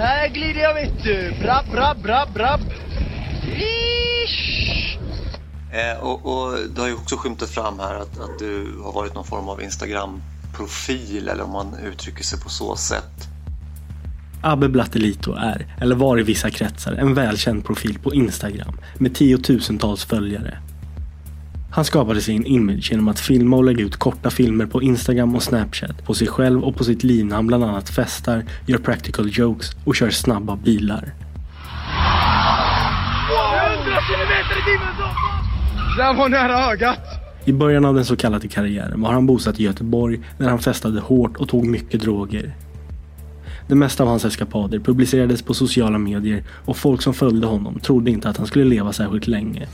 [0.00, 1.34] Här glider jag vet du.
[1.40, 2.60] Brabb, brabb, brabb.
[3.44, 4.98] Ish.
[5.72, 9.14] Eh, och, och det har ju också skymtat fram här att, att du har varit
[9.14, 13.28] någon form av Instagram-profil eller om man uttrycker sig på så sätt.
[14.42, 20.04] Abbe Blattelito är, eller var i vissa kretsar, en välkänd profil på Instagram med tiotusentals
[20.04, 20.58] följare.
[21.72, 25.42] Han skapade sin image genom att filma och lägga ut korta filmer på Instagram och
[25.42, 29.28] Snapchat på sig själv och på sitt liv när han bland annat festar, gör practical
[29.32, 31.14] jokes och kör snabba bilar.
[33.90, 35.04] 100 kilometer i timmen så.
[35.98, 36.98] Den var nära ögat.
[37.44, 41.00] I början av den så kallade karriären var han bosatt i Göteborg där han festade
[41.00, 42.54] hårt och tog mycket droger.
[43.68, 48.10] Det mesta av hans eskapader publicerades på sociala medier och folk som följde honom trodde
[48.10, 49.68] inte att han skulle leva särskilt länge.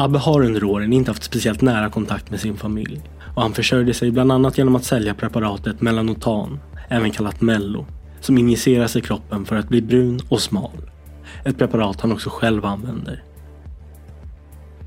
[0.00, 3.00] Abbe har under åren inte haft speciellt nära kontakt med sin familj
[3.34, 7.86] och han försörjde sig bland annat genom att sälja preparatet Melanotan, även kallat Mello,
[8.20, 10.90] som injiceras i kroppen för att bli brun och smal.
[11.44, 13.24] Ett preparat han också själv använder.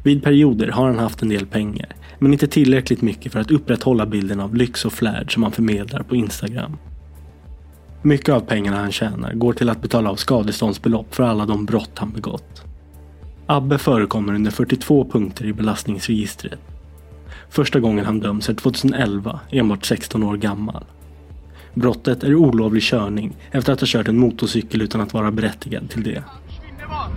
[0.03, 4.05] Vid perioder har han haft en del pengar, men inte tillräckligt mycket för att upprätthålla
[4.05, 6.77] bilden av lyx och flärd som han förmedlar på Instagram.
[8.01, 11.91] Mycket av pengarna han tjänar går till att betala av skadeståndsbelopp för alla de brott
[11.95, 12.63] han begått.
[13.47, 16.59] Abbe förekommer under 42 punkter i belastningsregistret.
[17.49, 20.83] Första gången han döms är 2011, enbart 16 år gammal.
[21.73, 26.03] Brottet är olovlig körning efter att ha kört en motorcykel utan att vara berättigad till
[26.03, 26.23] det.
[26.47, 27.09] Försvinner vad?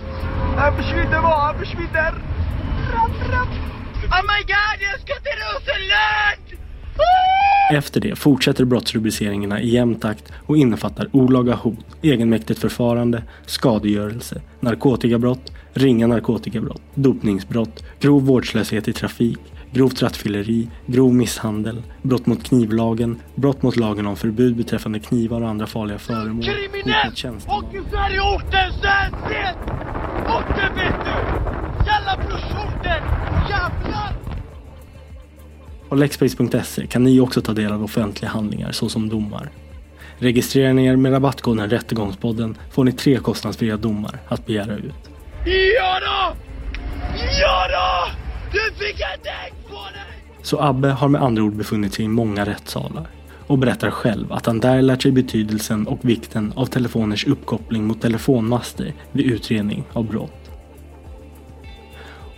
[0.57, 1.39] Han försvinner vad?
[1.39, 2.11] Han försvinner.
[2.93, 3.53] Rapp, rapp.
[4.15, 6.46] Oh my god, jag ska till Rosenlund!
[7.71, 15.51] Efter det fortsätter brottsrubriceringarna i jämn takt och innefattar olaga hot, egenmäktigt förfarande, skadegörelse, narkotikabrott,
[15.73, 19.39] ringa narkotikabrott, dopningsbrott, grov vårdslöshet i trafik,
[19.71, 25.49] grovt rattfylleri, grov misshandel, brott mot knivlagen, brott mot lagen om förbud beträffande knivar och
[25.49, 27.65] andra farliga föremål, hot mot tjänsteman.
[31.85, 33.03] Jävla brorsorten!
[33.49, 34.26] Jävlar!
[35.89, 39.49] På lexbase.se kan ni också ta del av offentliga handlingar såsom domar.
[40.19, 45.09] Registrerar ni er med rabattkoden Rättegångspodden får ni tre kostnadsfria domar att begära ut.
[45.45, 46.35] Ja då!
[47.41, 48.11] Ja då!
[48.51, 50.23] Du fick ett ägg på dig!
[50.41, 53.07] Så Abbe har med andra ord befunnit sig i många rättssalar
[53.47, 58.01] och berättar själv att han där lärt sig betydelsen och vikten av telefoners uppkoppling mot
[58.01, 60.46] telefonmaster vid utredning av brott.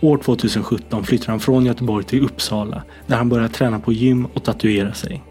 [0.00, 4.44] År 2017 flyttar han från Göteborg till Uppsala där han börjar träna på gym och
[4.44, 5.22] tatuera sig.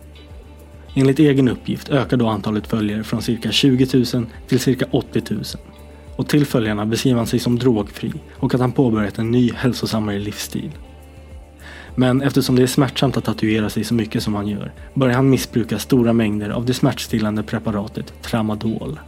[0.95, 5.43] Enligt egen uppgift ökar då antalet följare från cirka 20 000 till cirka 80 000.
[6.15, 10.19] Och till följarna beskriver han sig som drogfri och att han påbörjat en ny hälsosammare
[10.19, 10.71] livsstil.
[11.95, 15.29] Men eftersom det är smärtsamt att tatuera sig så mycket som han gör börjar han
[15.29, 18.99] missbruka stora mängder av det smärtstillande preparatet Tramadol.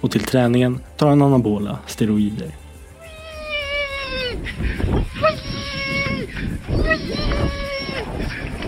[0.00, 2.59] Och till träningen tar han anabola steroider.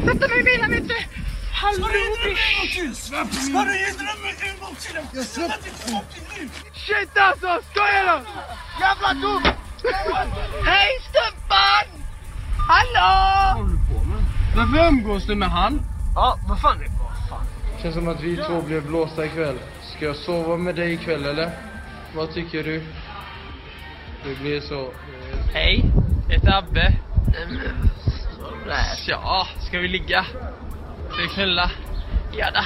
[0.04, 0.94] Sätta mig i bilen vet du!
[1.52, 1.86] Hallå!
[2.94, 4.98] Ska du ge dem en gång till?
[5.14, 5.70] Jag släpper
[6.74, 7.60] Shit alltså!
[7.70, 8.24] Skojar du?
[8.80, 9.42] Jävla dum!
[10.64, 11.86] Hej Stumpan!
[12.68, 13.68] Hallå!
[14.56, 15.80] Varför umgås du med han?
[16.14, 16.90] Ja, vad fan är det?
[17.82, 19.58] Känns som att vi två blev blåsta ikväll.
[19.96, 21.50] Ska jag sova med dig ikväll eller?
[22.14, 22.82] Vad tycker du?
[24.24, 24.90] Det blir så.
[25.52, 25.84] Hej,
[26.28, 26.92] jag heter Abbe.
[29.06, 30.24] Ja, ska vi ligga?
[31.12, 31.70] Ska vi knulla?
[32.36, 32.64] Ja då.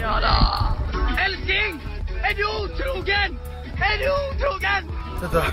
[0.00, 0.96] Ja då.
[1.24, 1.80] Älskling!
[2.22, 3.38] Är du otrogen?
[3.76, 4.90] Är du otrogen?
[5.20, 5.44] Vänta.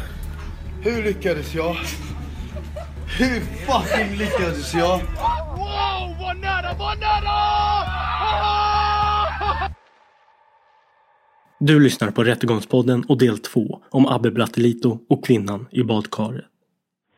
[0.82, 1.76] Hur lyckades jag?
[3.18, 4.98] Hur fucking lyckades jag?
[5.58, 8.81] Wow, vad nära, vad nära!
[11.64, 16.46] Du lyssnar på Rättegångspodden och del 2 om Abbe Blattelito och kvinnan i badkaret.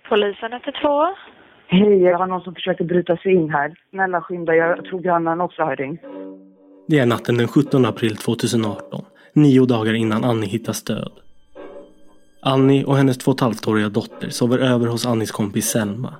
[0.09, 1.15] Polisen 112.
[1.67, 3.75] Hej, jag har någon som försöker bryta sig in här.
[3.89, 6.01] Snälla skynda, jag tror grannen också har ringt.
[6.87, 11.11] Det är natten den 17 april 2018, nio dagar innan Annie hittas död.
[12.41, 16.13] Annie och hennes två och ett halvt-åriga dotter sover över hos Annies kompis Selma.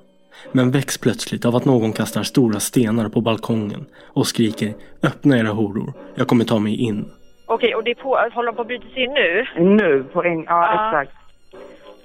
[0.51, 4.73] Men väcks plötsligt av att någon kastar stora stenar på balkongen och skriker
[5.03, 7.05] Öppna era horor, jag kommer ta mig in.
[7.53, 9.45] Okej, och det på, håller de på att bryta sig in nu?
[9.55, 10.43] Nu, på en...
[10.43, 10.85] Ja, Ja.
[10.87, 11.17] exakt.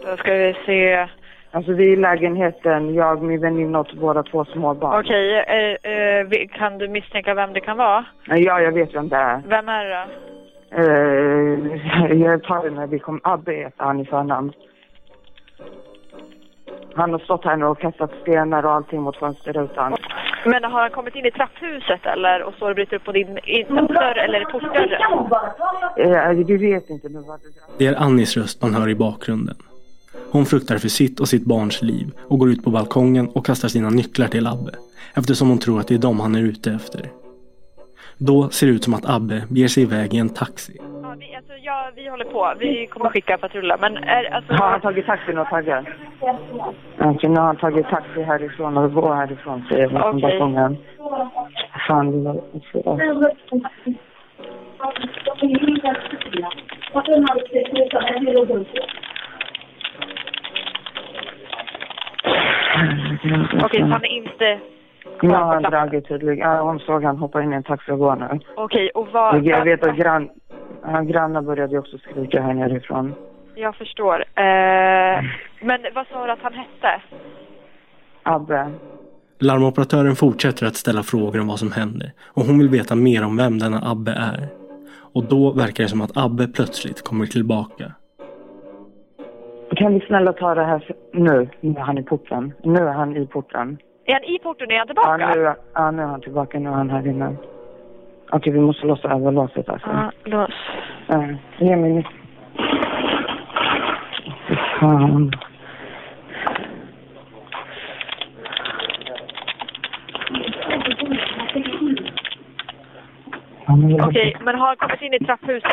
[0.07, 1.09] Då ska vi se.
[1.51, 5.01] Alltså vi är i lägenheten, jag, min väninna och våra två små barn.
[5.01, 8.05] Okej, eh, eh, kan du misstänka vem det kan vara?
[8.27, 9.43] Ja, jag vet vem det är.
[9.47, 10.05] Vem är det då?
[10.83, 13.21] Uh, jag tar det när vi kommer.
[13.25, 14.53] Abbe heter han i förnamn.
[16.99, 19.97] Han har stått här nu och kastat stenar och allting mot fönsterrutan.
[20.45, 23.35] Men har han kommit in i trapphuset eller och står och bryter upp på din
[23.35, 25.03] dörr eller portdörren?
[26.39, 27.49] Uh, vi vet inte nu vad det
[27.79, 29.57] Det är Annies röst man hör i bakgrunden.
[30.31, 33.69] Hon fruktar för sitt och sitt barns liv och går ut på balkongen och kastar
[33.69, 34.73] sina nycklar till Abbe.
[35.15, 37.11] Eftersom hon tror att det är dem han är ute efter.
[38.19, 40.77] Då ser det ut som att Abbe beger sig iväg i en taxi.
[40.79, 42.53] Ja, vi, alltså, ja, vi håller på.
[42.59, 43.77] Vi kommer skicka patruller.
[43.81, 44.53] Men är, alltså...
[44.53, 45.85] Har han tagit taxin och taggat?
[46.99, 50.23] Okej, nu har han tagit taxi härifrån och går härifrån säger han från Okej.
[50.23, 50.77] balkongen.
[51.89, 53.33] Fan, det var...
[63.65, 64.59] Okej, så han är inte...
[65.23, 66.39] Nu har han dragit tydligen.
[66.39, 68.41] Ja, hon såg han hoppa in i en taxi och gå nu.
[68.57, 69.45] Okej, och vad...
[69.45, 70.29] Jag vet att grann,
[70.83, 73.15] ja, grannar började också skrika här nerifrån.
[73.55, 74.21] Jag förstår.
[74.21, 75.25] Eh,
[75.61, 77.03] men vad sa du att han hette?
[78.23, 78.71] Abbe.
[79.41, 83.37] Larmoperatören fortsätter att ställa frågor om vad som händer och hon vill veta mer om
[83.37, 84.49] vem denna Abbe är.
[85.15, 87.93] Och då verkar det som att Abbe plötsligt kommer tillbaka.
[89.77, 91.49] Kan vi snälla ta det här nu?
[91.61, 92.53] Nu är han i porten.
[92.63, 93.79] Nu är han i porten.
[94.09, 94.71] Är han i porten?
[94.71, 95.35] Är han Ja, tillbaka?
[95.35, 96.59] nu, ja, nu är han tillbaka.
[96.59, 97.37] Nu är han här inne.
[98.31, 99.89] Okej, vi måste låsa över låset alltså.
[99.93, 100.51] Ja, lås.
[101.07, 101.25] Ja,
[101.59, 102.07] ge mig nyc-
[104.49, 105.33] Fy Fan.
[113.67, 115.73] Ja, Okej, men har han kommit in i trapphuset?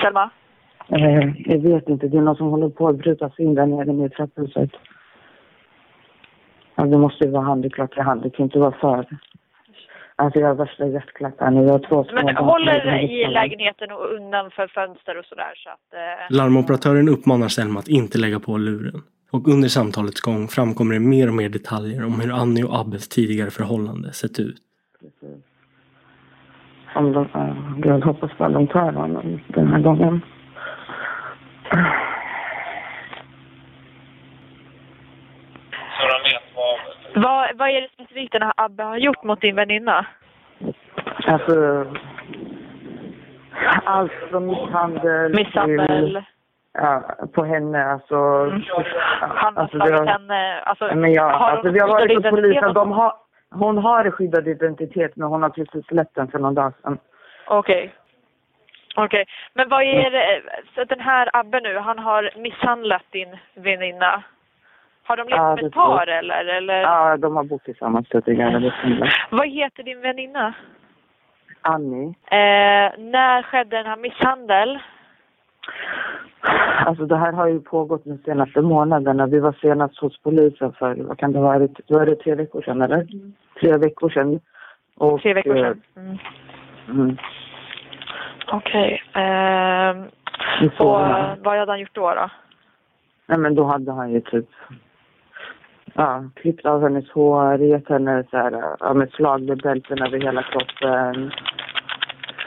[0.00, 0.30] Selma?
[0.88, 2.08] Eh, jag vet inte.
[2.08, 4.70] Det är någon som håller på att bryta sig in där nere i trapphuset.
[6.74, 7.60] Ja, det måste ju vara han.
[7.60, 8.20] Det är klart det är han.
[8.20, 9.06] Det kan inte vara för.
[10.16, 11.62] Alltså jag har värsta hjärtklappar nu.
[11.62, 15.70] Jag har två små Men håller i lägenheten och undan för fönster och sådär så
[15.70, 15.94] att...
[15.94, 19.02] Eh, Larmoperatören uppmanar Selma att inte lägga på luren.
[19.30, 23.08] Och under samtalets gång framkommer det mer och mer detaljer om hur Annie och Abbes
[23.08, 24.56] tidigare förhållande sett ut.
[26.94, 27.28] Om de,
[27.84, 30.20] jag hoppas bara de tar honom den här gången.
[37.14, 40.06] Vad, vad är det specifikt den här Abbe har gjort mot din väninna?
[41.26, 41.86] Alltså...
[43.84, 45.86] Allt från misshandel Misshandel?
[45.86, 46.22] till...
[46.72, 47.02] Ja,
[47.34, 48.16] på henne alltså.
[49.20, 50.60] Han har alltså, slagit har- henne?
[50.60, 52.74] Alltså, men jag, har alltså, vi har varit hos polisen.
[52.74, 53.12] De har,
[53.50, 56.98] hon har skyddad identitet men hon har precis släppt den för någon dag sedan.
[57.46, 57.94] Okej.
[58.94, 59.24] Okej.
[59.54, 60.42] Men vad är det,
[60.74, 64.22] så den här Abbe nu, han har misshandlat din väninna?
[65.06, 65.72] Har de levt Ja, jag.
[65.72, 66.44] par eller?
[66.44, 66.80] eller?
[66.80, 68.72] Ja, de har bott tillsammans tidigare.
[69.30, 70.54] Vad heter din väninna?
[71.60, 72.06] Annie.
[72.08, 74.78] Eh, när skedde den här misshandel?
[76.86, 79.26] Alltså det här har ju pågått de senaste månaderna.
[79.26, 82.62] Vi var senast hos polisen för, vad kan det vara, det var det tre veckor
[82.62, 83.06] sedan eller?
[83.60, 84.40] Tre veckor sedan.
[84.96, 85.82] Och, Tre veckor eh, sedan.
[85.96, 86.18] Mm.
[86.90, 87.16] Mm.
[88.46, 89.02] Okej.
[89.12, 90.04] ehm,
[90.60, 92.14] Vi får- och vad hade han gjort då?
[92.14, 92.30] då?
[93.26, 94.48] Nej men då hade han ju typ
[95.94, 101.32] ja, klippt av hennes hår, gett henne så här, ja, med slagbälten över hela kroppen.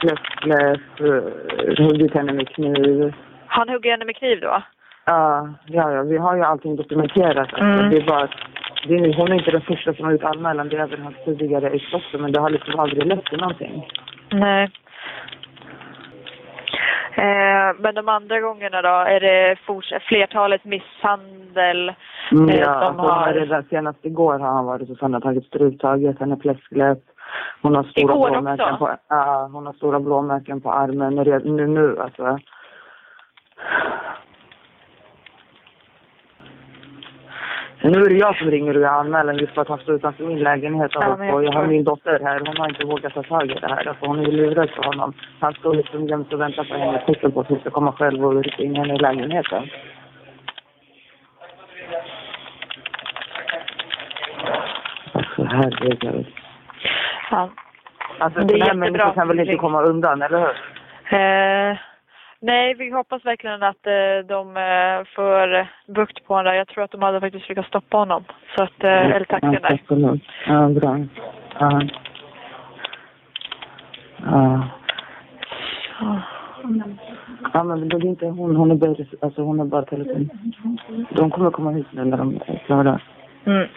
[0.00, 3.14] Fläskläpp, eh, huggit henne med kniv.
[3.46, 4.62] Han hugger henne med kniv då?
[5.04, 7.36] Ja, ja, ja, vi har ju allting dokumenterat.
[7.38, 7.90] Alltså, Mm.
[7.90, 8.28] det är bara,
[8.86, 10.68] det är, hon är inte den första som har gjort anmälan.
[10.68, 13.88] Det är även hans tidigare ex också, men det har liksom aldrig lett till någonting.
[14.30, 14.70] Nej.
[17.14, 18.88] Eh, men de andra gångerna då?
[18.88, 19.56] Är det
[20.08, 21.94] flertalet misshandel?
[22.32, 25.22] Mm, eh, ja, som alltså, har redan senast igår har han varit hos henne och
[25.22, 26.98] tagit struptag, gett henne fläskläpp.
[27.62, 28.78] Hon har stora Igår blåmärken också?
[28.78, 32.38] på, ja, hon har stora blåmärken på armen nu, nu alltså.
[37.82, 40.24] Nu är det jag som ringer och gör anmälan just för att han står utanför
[40.24, 42.40] min lägenhet och, Ja, jag och jag har min dotter här.
[42.46, 43.88] Hon har inte vågat ta tag i det här.
[43.88, 45.12] Alltså, hon är livrädd för honom.
[45.40, 48.24] Han står liksom jämt och väntar på henne, tecken på att hon ska komma själv
[48.24, 49.68] och rycka in henne i lägenheten.
[55.12, 56.26] Alltså herregud.
[57.30, 57.50] Ja.
[58.18, 60.56] Alltså Det är jättebra människan kan väl inte komma undan, eller hur?
[61.18, 61.76] Eh,
[62.40, 66.54] nej, vi hoppas verkligen att eh, de eh, får bukt på honom.
[66.54, 68.24] Jag tror att de hade faktiskt lyckats stoppa honom.
[68.56, 69.80] Så att, eh, eller tack ja, dig.
[69.82, 70.22] absolut.
[70.46, 71.06] Ja, bra.
[71.58, 71.82] Ja.
[74.24, 74.68] Ja.
[77.52, 78.56] Ja, men det är inte hon.
[78.56, 80.30] Hon är bara, alltså, hon är bara telefon.
[81.10, 83.00] De kommer komma hit nu när de är klara.
[83.44, 83.68] Mm.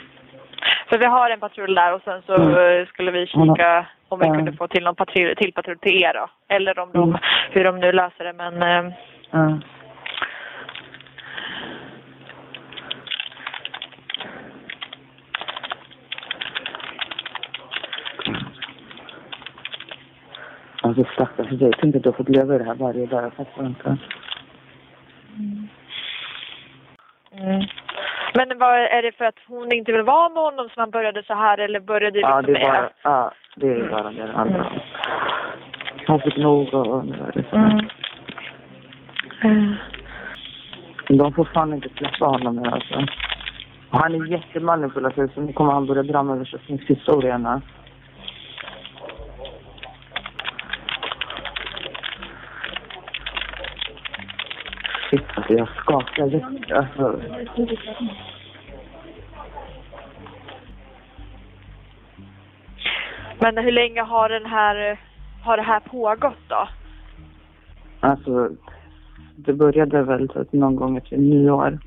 [0.92, 2.80] För vi har en patrull där och sen så Mm.
[2.82, 6.14] eh, skulle vi kika om vi kunde få till någon patrull, till patrull till er
[6.14, 6.28] då.
[6.56, 7.20] Eller om de, Mm.
[7.52, 8.34] hur de nu löser det.
[8.34, 8.94] Men
[9.32, 9.60] Ja.
[20.84, 21.72] Alltså stackars dig.
[21.82, 23.24] Tänk att du har fått leva i det här varje dag.
[23.24, 23.98] Jag fattar inte.
[27.38, 27.62] mm.
[28.34, 31.24] Men vad, är det för att hon inte vill vara med honom som han började
[31.24, 32.90] så här eller började det Ja, liksom det bara, med?
[33.04, 34.80] ja, det är bara det handlar om.
[36.08, 37.56] Hon fick nog och nu är det så.
[37.56, 37.80] Mm.
[39.44, 39.76] Mm.
[41.10, 43.06] De får fan inte släppa honom nu alltså.
[43.90, 47.62] Han är jättemanipulativ så nu kommer han börja dra med värsta snyfthistorierna.
[55.12, 56.76] Shit alltså jag skakar jätte...
[56.76, 57.22] Alltså.
[63.40, 65.00] Men hur länge har den här,
[65.44, 66.68] har det här pågått då?
[68.00, 68.50] Alltså,
[69.36, 71.80] det började väl typ någon gång efter nyår.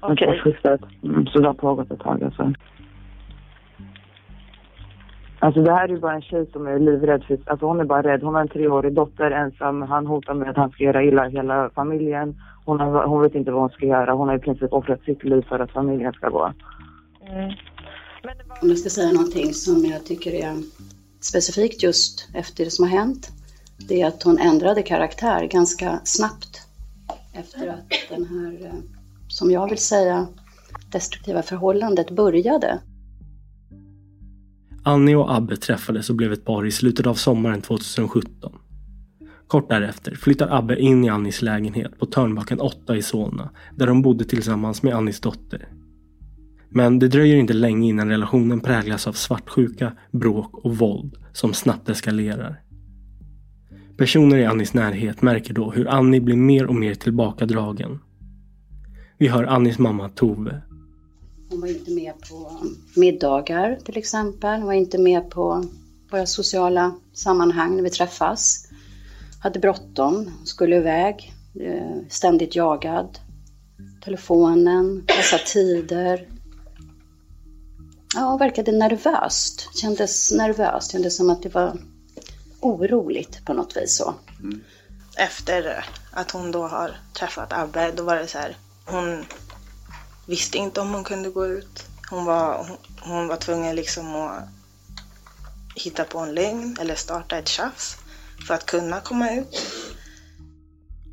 [0.00, 0.28] Okej.
[0.28, 0.80] Årsskiftet.
[1.02, 2.52] Mm, så det har pågått ett tag alltså.
[5.42, 7.84] Alltså det här är ju bara en tjej som är livrädd för, alltså hon är
[7.84, 8.22] bara rädd.
[8.22, 9.82] Hon har en treårig dotter ensam.
[9.82, 12.36] Han hotar med att han ska göra illa hela familjen.
[12.64, 14.12] Hon, har, hon vet inte vad hon ska göra.
[14.12, 16.52] Hon har i princip offrat sitt liv för att familjen ska gå.
[17.30, 17.50] Mm.
[18.62, 20.54] Om jag ska säga någonting som jag tycker är
[21.20, 23.28] specifikt just efter det som har hänt,
[23.88, 26.68] det är att hon ändrade karaktär ganska snabbt
[27.32, 28.80] efter att den här, eh,
[29.28, 30.26] som jag vill säga,
[30.92, 32.78] destruktiva förhållandet började.
[34.84, 38.52] Annie och Abbe träffades och blev ett par i slutet av sommaren 2017.
[39.46, 44.02] Kort därefter flyttar Abbe in i Annis lägenhet på Törnbacken 8 i Solna, där de
[44.02, 45.68] bodde tillsammans med Annis dotter.
[46.68, 51.88] Men det dröjer inte länge innan relationen präglas av svartsjuka, bråk och våld som snabbt
[51.88, 52.60] eskalerar.
[53.96, 57.98] Personer i Annis närhet märker då hur Annie blir mer och mer tillbakadragen.
[59.18, 60.62] Vi hör Annis mamma Tove
[61.52, 62.66] hon var inte med på
[62.96, 64.58] middagar till exempel.
[64.58, 65.64] Hon var inte med på
[66.10, 68.68] våra sociala sammanhang när vi träffas.
[69.42, 73.18] Hade bråttom, skulle iväg, eh, ständigt jagad.
[74.04, 76.28] Telefonen, dessa tider.
[78.14, 79.68] Ja, hon verkade nervöst.
[79.74, 80.92] Kändes nervöst.
[80.92, 81.78] Kändes som att det var
[82.60, 84.14] oroligt på något vis så.
[84.40, 84.60] Mm.
[85.16, 88.56] Efter att hon då har träffat Abbe, då var det så här.
[88.86, 89.24] Hon
[90.32, 91.86] visste inte om hon kunde gå ut.
[92.10, 94.42] Hon var, hon, hon var tvungen liksom att
[95.74, 97.96] hitta på en lögn eller starta ett tjafs
[98.46, 99.66] för att kunna komma ut.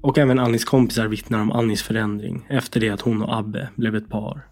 [0.01, 3.95] och även Annis kompisar vittnar om Annis förändring efter det att hon och Abbe blev
[3.95, 4.47] ett par.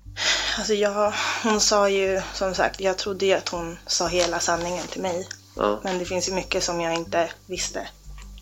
[0.58, 4.88] Alltså jag, hon sa ju som sagt, jag trodde ju att hon sa hela sanningen
[4.88, 5.28] till mig.
[5.84, 7.88] Men det finns ju mycket som jag inte visste.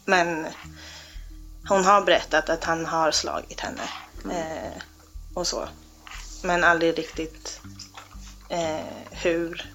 [0.05, 0.45] Men
[1.69, 3.83] hon har berättat att han har slagit henne.
[4.31, 4.81] Eh,
[5.33, 5.67] och så.
[6.45, 7.61] Men aldrig riktigt
[8.49, 8.85] eh,
[9.23, 9.71] hur.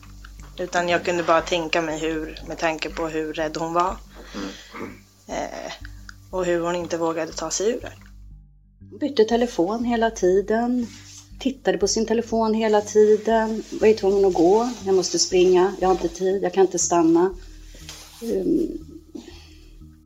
[0.58, 3.96] Utan jag kunde bara tänka mig hur, med tanke på hur rädd hon var.
[5.26, 5.72] Eh,
[6.30, 7.92] och hur hon inte vågade ta sig ur det.
[8.90, 10.86] Hon bytte telefon hela tiden.
[11.40, 13.62] tittade på sin telefon hela tiden.
[13.80, 14.70] Var ju tvungen att gå.
[14.84, 15.74] Jag måste springa.
[15.80, 16.42] Jag har inte tid.
[16.42, 17.34] Jag kan inte stanna.
[18.22, 18.90] Um,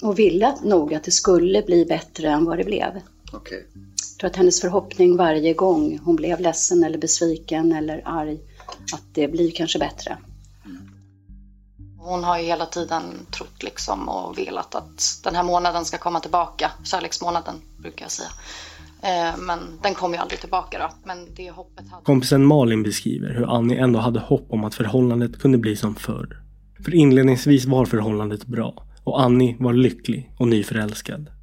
[0.02, 3.00] och ville nog att det skulle bli bättre än vad det blev.
[3.32, 3.62] Okay.
[4.12, 8.38] Jag tror att hennes förhoppning varje gång hon blev ledsen eller besviken eller arg,
[8.92, 10.16] att det blir kanske bättre.
[11.98, 16.20] Hon har ju hela tiden trott liksom och velat att den här månaden ska komma
[16.20, 16.70] tillbaka.
[16.84, 18.28] Kärleksmånaden brukar jag säga.
[19.02, 20.90] Eh, men den kom ju aldrig tillbaka då.
[21.04, 22.04] Men det hoppet hade...
[22.04, 26.42] Kompisen Malin beskriver hur Annie ändå hade hopp om att förhållandet kunde bli som förr.
[26.84, 31.33] För inledningsvis var förhållandet bra och Annie var lycklig och nyförälskad.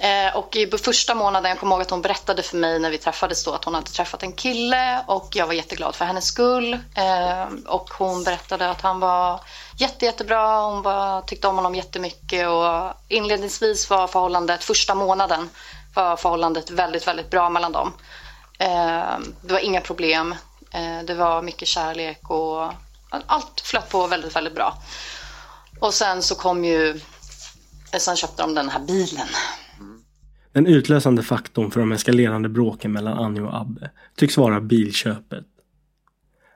[0.00, 2.98] Eh, och i första månaden, jag kommer ihåg att hon berättade för mig när vi
[2.98, 6.74] träffades då att hon hade träffat en kille och jag var jätteglad för hennes skull.
[6.94, 9.40] Eh, och hon berättade att han var
[9.76, 15.50] jätte, jättebra, hon var, tyckte om honom jättemycket och inledningsvis var förhållandet, första månaden
[15.94, 17.92] var förhållandet väldigt, väldigt bra mellan dem.
[18.58, 20.34] Eh, det var inga problem,
[20.70, 22.72] eh, det var mycket kärlek och
[23.26, 24.74] allt flöt på väldigt, väldigt bra.
[25.80, 27.00] Och sen så kom ju,
[27.98, 29.28] sen köpte de den här bilen
[30.52, 35.46] den utlösande faktorn för de eskalerande bråken mellan Annie och Abbe tycks vara bilköpet.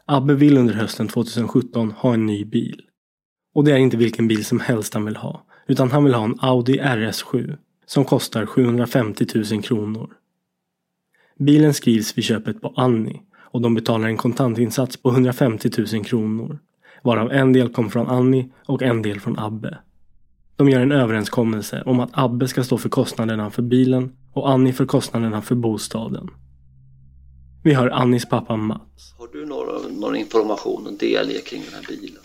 [0.07, 2.81] Abbe vill under hösten 2017 ha en ny bil.
[3.55, 6.25] Och det är inte vilken bil som helst han vill ha, utan han vill ha
[6.25, 7.57] en Audi RS7
[7.87, 10.11] som kostar 750 000 kronor.
[11.39, 16.59] Bilen skrivs vid köpet på Annie och de betalar en kontantinsats på 150 000 kronor,
[17.03, 19.79] varav en del kom från Annie och en del från Abbe.
[20.57, 24.73] De gör en överenskommelse om att Abbe ska stå för kostnaderna för bilen och Annie
[24.73, 26.29] för kostnaderna för bostaden.
[27.65, 29.15] Vi hör Annis pappa Mats.
[29.19, 32.23] Har du någon, någon information och delge kring den här bilen?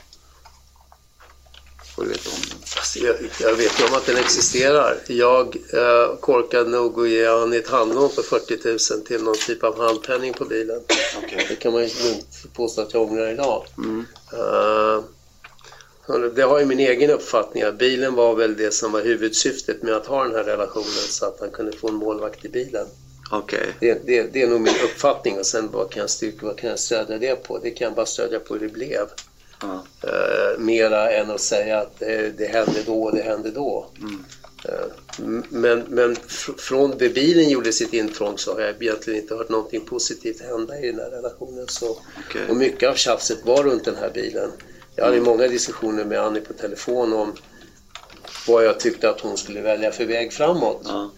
[1.95, 2.57] Får du veta om den?
[3.03, 3.15] Jag,
[3.49, 4.97] jag vet ju om att den existerar.
[5.07, 9.63] Jag eh, korkade nog att ge Annie ett handlån på 40 000 till någon typ
[9.63, 10.79] av handpenning på bilen.
[11.23, 11.45] Okay.
[11.49, 13.63] Det kan man ju inte påstå att jag ångrar idag.
[13.77, 14.05] Mm.
[14.33, 15.03] Uh,
[16.35, 19.93] det har ju min egen uppfattning att bilen var väl det som var huvudsyftet med
[19.93, 22.85] att ha den här relationen så att han kunde få en målvakt i bilen.
[23.31, 23.65] Okay.
[23.79, 26.69] Det, det, det är nog min uppfattning och sen vad kan jag styrka, vad kan
[26.69, 27.59] jag stödja det på?
[27.59, 29.07] Det kan jag bara stödja på hur det blev.
[29.63, 29.69] Uh.
[29.73, 33.87] Uh, mera än att säga att det, det hände då och det hände då.
[33.99, 34.25] Mm.
[34.65, 36.15] Uh, men, men
[36.57, 40.79] från det bilen gjorde sitt intrång så har jag egentligen inte hört någonting positivt hända
[40.79, 41.67] i den här relationen.
[41.67, 41.89] Så,
[42.27, 42.47] okay.
[42.49, 44.51] Och mycket av tjafset var runt den här bilen.
[44.97, 47.35] Jag hade många diskussioner med Annie på telefon om
[48.47, 50.81] vad jag tyckte att hon skulle välja för väg framåt.
[50.83, 51.11] Ja.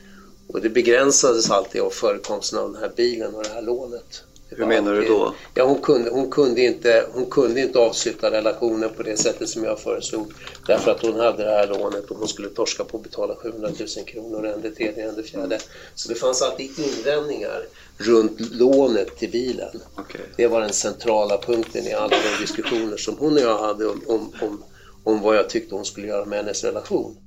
[0.48, 4.24] Och det begränsades alltid av förekomsten av den här bilen och det här lånet.
[4.52, 5.34] Hur menar du då?
[5.54, 9.64] Ja, hon, kunde, hon, kunde inte, hon kunde inte avsluta relationen på det sättet som
[9.64, 10.32] jag föreslog.
[10.68, 13.70] Därför att hon hade det här lånet och hon skulle torska på att betala 700
[13.98, 15.60] 000 kronor, en det tredje, en det fjärde.
[15.96, 17.66] Så det fanns alltid invändningar
[17.98, 19.82] runt lånet till bilen.
[19.98, 20.22] Okay.
[20.36, 24.02] Det var den centrala punkten i alla de diskussioner som hon och jag hade om,
[24.08, 24.64] om, om,
[25.04, 27.18] om vad jag tyckte hon skulle göra med hennes relation.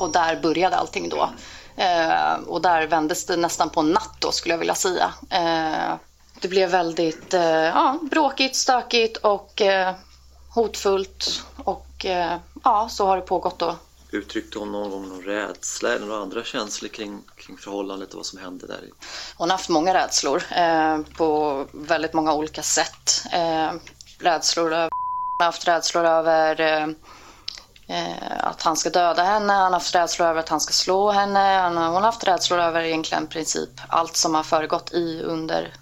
[0.00, 1.30] Och där började allting då.
[1.80, 5.14] Eh, och där vändes det nästan på en natt då skulle jag vilja säga.
[5.30, 5.94] Eh,
[6.40, 9.94] det blev väldigt eh, ja, bråkigt, stökigt och eh,
[10.54, 11.44] hotfullt.
[11.56, 13.76] Och eh, ja, så har det pågått då.
[14.10, 18.26] Uttryckte hon någon gång någon rädsla eller några andra känslor kring, kring förhållandet och vad
[18.26, 18.80] som hände där?
[19.36, 23.22] Hon har haft många rädslor eh, på väldigt många olika sätt.
[24.18, 24.90] rädslor över,
[25.40, 26.94] haft rädslor över
[27.90, 31.10] Eh, att han ska döda henne, han har haft rädslor över att han ska slå
[31.10, 31.62] henne.
[31.64, 35.74] hon har haft rädslor över egentligen princip allt som har föregått i under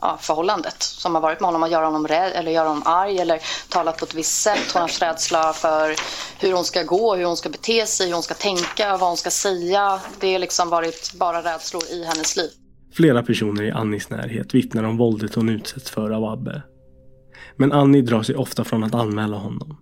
[0.00, 1.62] ja, förhållandet som har varit med honom.
[1.62, 4.72] Att göra honom rädd eller göra honom arg eller tala på ett visst sätt.
[4.72, 5.94] Hon har haft rädsla för
[6.38, 9.16] hur hon ska gå, hur hon ska bete sig, hur hon ska tänka, vad hon
[9.16, 10.00] ska säga.
[10.20, 12.50] Det har liksom varit bara rädslor i hennes liv.
[12.94, 16.62] Flera personer i Annis närhet vittnar om våldet hon utsätts för av Abbe.
[17.56, 19.78] Men Annie drar sig ofta från att anmäla honom.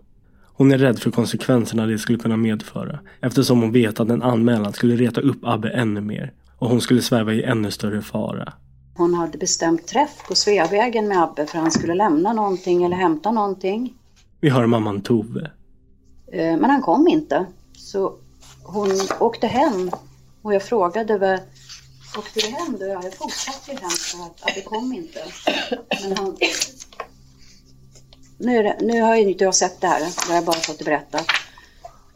[0.61, 4.73] Hon är rädd för konsekvenserna det skulle kunna medföra eftersom hon vet att en anmälan
[4.73, 8.53] skulle reta upp Abbe ännu mer och hon skulle sväva i ännu större fara.
[8.95, 13.31] Hon hade bestämt träff på Sveavägen med Abbe för han skulle lämna någonting eller hämta
[13.31, 13.95] någonting.
[14.41, 15.51] Vi hör mamman Tove.
[16.33, 17.47] Eh, men han kom inte.
[17.73, 18.15] Så
[18.63, 19.91] hon åkte hem
[20.43, 21.41] och jag frågade väl
[22.19, 22.87] Åkte du hem då?
[22.87, 25.21] Ja, jag fortsatte ju hem för att Abbe kom inte.
[26.03, 26.37] Men han,
[28.41, 30.79] nu, det, nu har ju inte jag sett det här, det har jag bara fått
[30.79, 31.27] det berättat.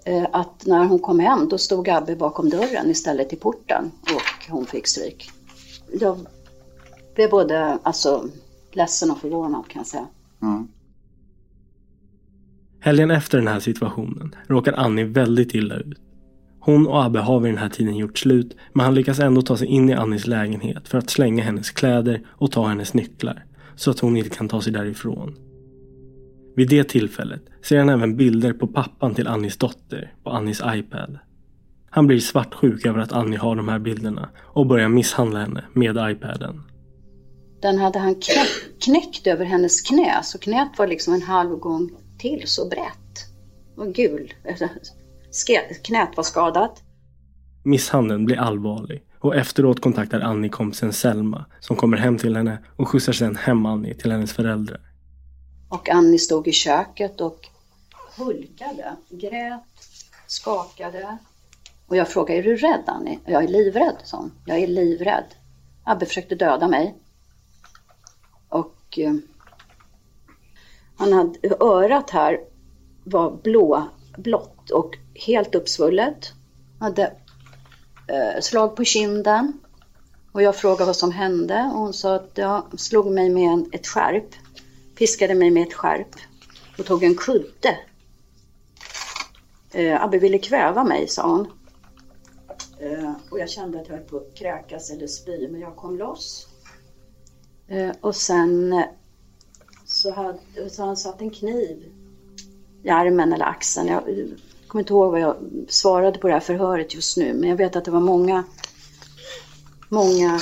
[0.05, 4.51] Eh, att när hon kom hem då stod Abbe bakom dörren istället i porten och
[4.51, 5.31] hon fick stryk.
[6.01, 6.19] Jag
[7.15, 8.29] blev både alltså,
[8.73, 10.07] ledsen och förvånad kan jag säga.
[10.43, 10.69] Mm.
[12.81, 15.99] Helgen efter den här situationen råkar Annie väldigt illa ut.
[16.61, 19.57] Hon och Abbe har vid den här tiden gjort slut men han lyckas ändå ta
[19.57, 23.45] sig in i Annis lägenhet för att slänga hennes kläder och ta hennes nycklar
[23.77, 25.37] så att hon inte kan ta sig därifrån.
[26.57, 31.19] Vid det tillfället ser han även bilder på pappan till Annis dotter på Annis iPad.
[31.91, 36.11] Han blir svartsjuk över att Annie har de här bilderna och börjar misshandla henne med
[36.11, 36.63] iPaden.
[37.63, 41.91] Den hade han knäckt, knäckt över hennes knä, så knät var liksom en halv gång
[42.19, 43.27] till så brett.
[43.77, 44.33] Och gul.
[45.85, 46.83] Knät var skadat.
[47.65, 52.89] Misshandeln blir allvarlig och efteråt kontaktar Annie kompisen Selma som kommer hem till henne och
[52.89, 54.81] skjutsar sedan hem Annie till hennes föräldrar.
[55.75, 57.49] Och Annie stod i köket och
[58.17, 59.61] hulkade, grät,
[60.27, 61.19] skakade.
[61.87, 63.19] Och jag frågade, är du rädd Annie?
[63.27, 64.33] Jag är livrädd, sa hon.
[64.47, 65.25] Jag är livrädd.
[65.85, 66.95] Abbe försökte döda mig.
[68.49, 69.15] Och eh,
[70.97, 72.41] han hade, örat här
[73.05, 76.33] var blå, blått och helt uppsvullet.
[76.81, 77.13] Hade
[78.09, 79.53] eh, slag på kinden.
[80.33, 83.71] Och jag frågade vad som hände och hon sa att jag slog mig med en,
[83.73, 84.35] ett skärp.
[84.95, 86.17] Piskade mig med ett skärp
[86.79, 87.79] och tog en kudde.
[89.71, 91.47] Eh, Abbe ville kväva mig, sa hon.
[92.79, 95.99] Eh, och jag kände att jag höll på att kräkas eller spy, men jag kom
[95.99, 96.47] loss.
[97.69, 98.85] Eh, och sen eh,
[99.87, 101.93] så hade så han satt en kniv
[102.83, 103.89] i armen eller axeln.
[103.89, 104.27] Jag eh,
[104.67, 105.37] kommer inte ihåg vad jag
[105.69, 108.45] svarade på det här förhöret just nu, men jag vet att det var många,
[109.89, 110.41] många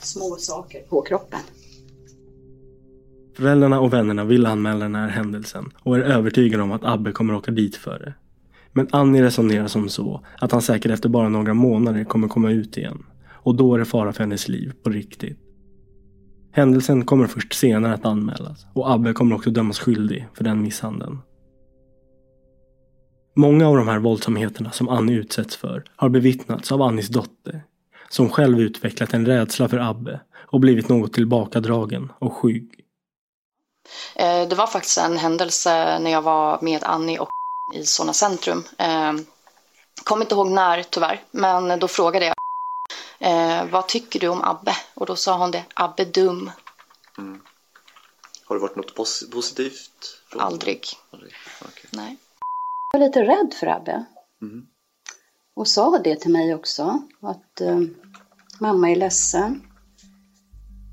[0.00, 1.40] små saker på kroppen.
[3.34, 7.34] Föräldrarna och vännerna vill anmäla den här händelsen och är övertygade om att Abbe kommer
[7.34, 8.14] åka dit för det.
[8.72, 12.76] Men Annie resonerar som så att han säkert efter bara några månader kommer komma ut
[12.76, 13.04] igen.
[13.30, 15.38] Och då är det fara för hennes liv på riktigt.
[16.52, 21.18] Händelsen kommer först senare att anmälas och Abbe kommer också dömas skyldig för den misshandeln.
[23.36, 27.62] Många av de här våldsamheterna som Annie utsätts för har bevittnats av Annies dotter
[28.08, 32.81] som själv utvecklat en rädsla för Abbe och blivit något tillbakadragen och skygg.
[34.14, 37.30] Eh, det var faktiskt en händelse när jag var med Annie och
[37.74, 38.64] i Solna centrum.
[38.78, 39.12] Eh,
[40.04, 42.34] kommer inte ihåg när tyvärr, men då frågade jag
[43.18, 44.76] eh, vad tycker du om Abbe?
[44.94, 46.50] Och då sa hon det, Abbe dum.
[47.18, 47.40] Mm.
[48.44, 50.22] Har det varit något pos positivt?
[50.30, 50.86] Från Aldrig.
[51.10, 51.34] Aldrig.
[51.60, 51.90] Okay.
[51.90, 52.16] Nej.
[52.92, 54.04] Jag var lite rädd för Abbe.
[54.42, 54.66] Mm.
[55.54, 57.80] Och sa det till mig också, att eh,
[58.60, 59.62] mamma är ledsen.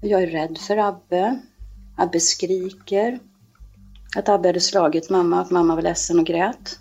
[0.01, 1.39] Jag är rädd för Abbe.
[1.99, 3.19] Abbe skriker.
[4.15, 6.79] Att Abbe hade slagit mamma, att mamma var ledsen och grät.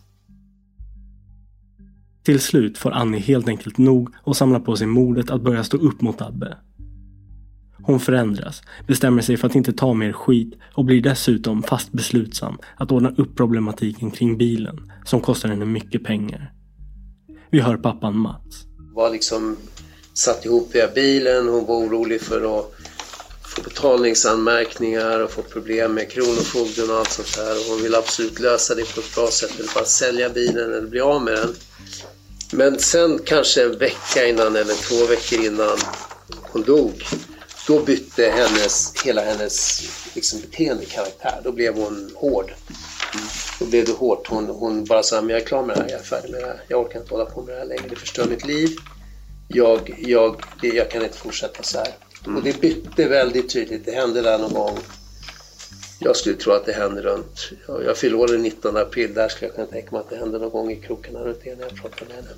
[2.24, 5.76] Till slut får Annie helt enkelt nog och samlar på sig modet att börja stå
[5.76, 6.58] upp mot Abbe.
[7.82, 12.58] Hon förändras, bestämmer sig för att inte ta mer skit och blir dessutom fast beslutsam
[12.76, 16.52] att ordna upp problematiken kring bilen som kostar henne mycket pengar.
[17.50, 18.64] Vi hör pappan Mats.
[18.94, 19.56] Var liksom
[20.14, 22.74] satt ihop via bilen, hon var orolig för att
[23.64, 27.58] betalningsanmärkningar och fått problem med Kronofogden och allt sånt där.
[27.58, 30.88] Och hon vill absolut lösa det på ett bra sätt, eller bara sälja bilen eller
[30.88, 31.54] bli av med den.
[32.52, 35.78] Men sen kanske en vecka innan eller två veckor innan
[36.42, 37.04] hon dog,
[37.66, 39.82] då bytte hennes, hela hennes
[40.14, 41.40] liksom, beteende karaktär.
[41.44, 42.52] Då blev hon hård.
[43.58, 44.26] Då blev det hårt.
[44.26, 46.40] Hon, hon bara sa, men jag är klar med det här, jag är färdig med
[46.40, 46.62] det här.
[46.68, 48.76] Jag orkar inte hålla på med det här längre, det förstör mitt liv.
[49.48, 51.88] Jag, jag, jag kan inte fortsätta så här.
[52.36, 53.84] Och det bytte väldigt tydligt.
[53.84, 54.78] Det hände där någon gång.
[55.98, 57.50] Jag skulle tro att det hände runt...
[57.66, 59.14] Jag fyller år den 19 april.
[59.14, 61.56] Där skulle jag kunna tänka mig att det hände någon gång i krokarna runt det
[61.56, 62.30] när jag pratade med henne.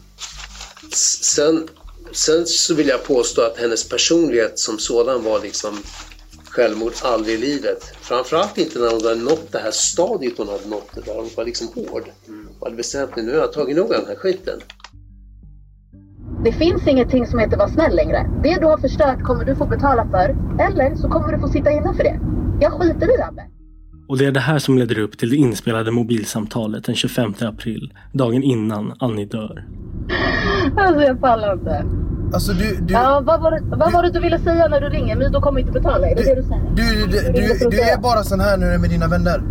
[1.22, 1.68] Sen,
[2.12, 5.82] sen så vill jag påstå att hennes personlighet som sådan var liksom
[6.50, 7.84] självmord aldrig i livet.
[8.00, 11.44] Framförallt inte när hon hade nått det här stadiet hon hade nått där hon var
[11.44, 12.10] liksom hård.
[12.58, 14.60] Och hade bestämt sig, nu har jag tagit nog av den här skiten.
[16.44, 18.30] Det finns ingenting som heter var snäll längre.
[18.42, 20.36] Det du har förstört kommer du få betala för.
[20.60, 22.20] Eller så kommer du få sitta inne för det.
[22.60, 23.42] Jag skiter i Abbe.
[24.08, 27.92] Och det är det här som leder upp till det inspelade mobilsamtalet den 25 april,
[28.12, 29.66] dagen innan Annie dör.
[30.76, 31.84] Alltså jag pallar inte.
[32.32, 32.76] Alltså du...
[32.80, 35.16] du ja, vad var, det, vad du, var det du ville säga när du ringer?
[35.16, 36.70] Mido kommer inte betala, är det det du säger?
[36.74, 39.42] Du, du, du, du är bara sån här du är med dina vänner.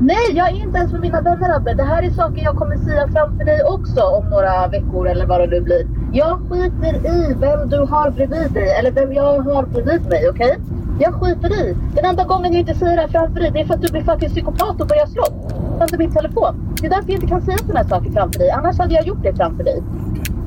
[0.00, 1.74] Nej, jag är inte ens med mina vänner Abbe.
[1.74, 5.40] Det här är saker jag kommer säga framför dig också om några veckor eller vad
[5.40, 5.86] det nu blir.
[6.12, 10.56] Jag skiter i vem du har bredvid dig eller vem jag har bredvid mig, okej?
[10.56, 10.56] Okay?
[10.98, 11.76] Jag skiter i.
[11.94, 13.92] Den enda gången jag inte säger det här framför dig det är för att du
[13.92, 15.52] blir fucking psykopat och börjar slåss.
[15.80, 16.74] Under min telefon.
[16.80, 18.50] Det är därför jag inte kan säga sådana här saker framför dig.
[18.50, 19.82] Annars hade jag gjort det framför dig.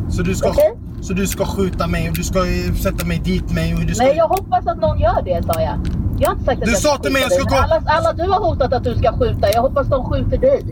[0.09, 0.71] Så du ska, okay?
[1.01, 2.39] så du ska skjuta mig och du ska
[2.83, 4.05] sätta mig dit mig och du ska...
[4.05, 5.79] Nej, jag hoppas att någon gör det, sa jag.
[6.19, 7.55] Jag har inte sagt att du jag sa till mig jag ska gå...
[7.55, 10.63] Alla, alla du har hotat att du ska skjuta, jag hoppas de skjuter dig.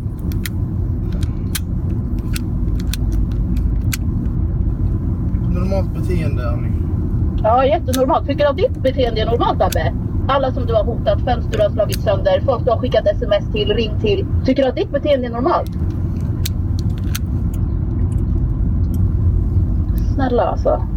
[5.67, 6.71] normalt beteende, Annie.
[7.43, 8.27] Ja, jättenormalt.
[8.27, 9.93] Tycker du att ditt beteende är normalt, Abbe?
[10.29, 13.51] Alla som du har hotat, fönster du har slagit sönder, folk du har skickat sms
[13.53, 14.25] till, ringt till.
[14.45, 15.71] Tycker du att ditt beteende är normalt?
[20.17, 20.87] Snälla alltså.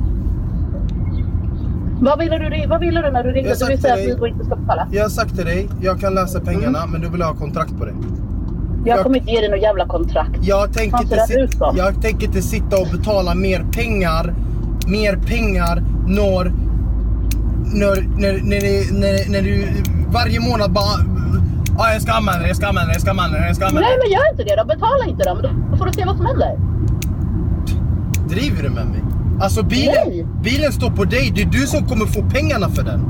[2.01, 3.49] Vad ville du, vad ville du när du ringde?
[3.49, 4.89] Jag Du sagt vill säga att Vibo inte ska betala?
[4.93, 7.85] Jag har sagt till dig, jag kan läsa pengarna, men du vill ha kontrakt på
[7.85, 7.93] det.
[8.85, 10.39] Jag kommer inte ge dig något jävla kontrakt.
[10.41, 14.35] Jag tänker, Fan, inte sit- jag tänker inte sitta och betala mer pengar,
[14.87, 16.45] mer pengar när,
[17.75, 19.67] när, när, när, när, när du
[20.13, 20.97] varje månad bara
[21.79, 23.67] ah, jag ska använda det, jag ska använda det, jag ska använda det, jag ska
[23.67, 24.65] använda Nej men gör inte det då.
[24.75, 25.35] Betala inte då.
[25.71, 26.59] Då får du se vad som händer.
[28.31, 29.03] Driver du med mig?
[29.41, 33.01] Alltså bilen, bilen står på dig, det är du som kommer få pengarna för den.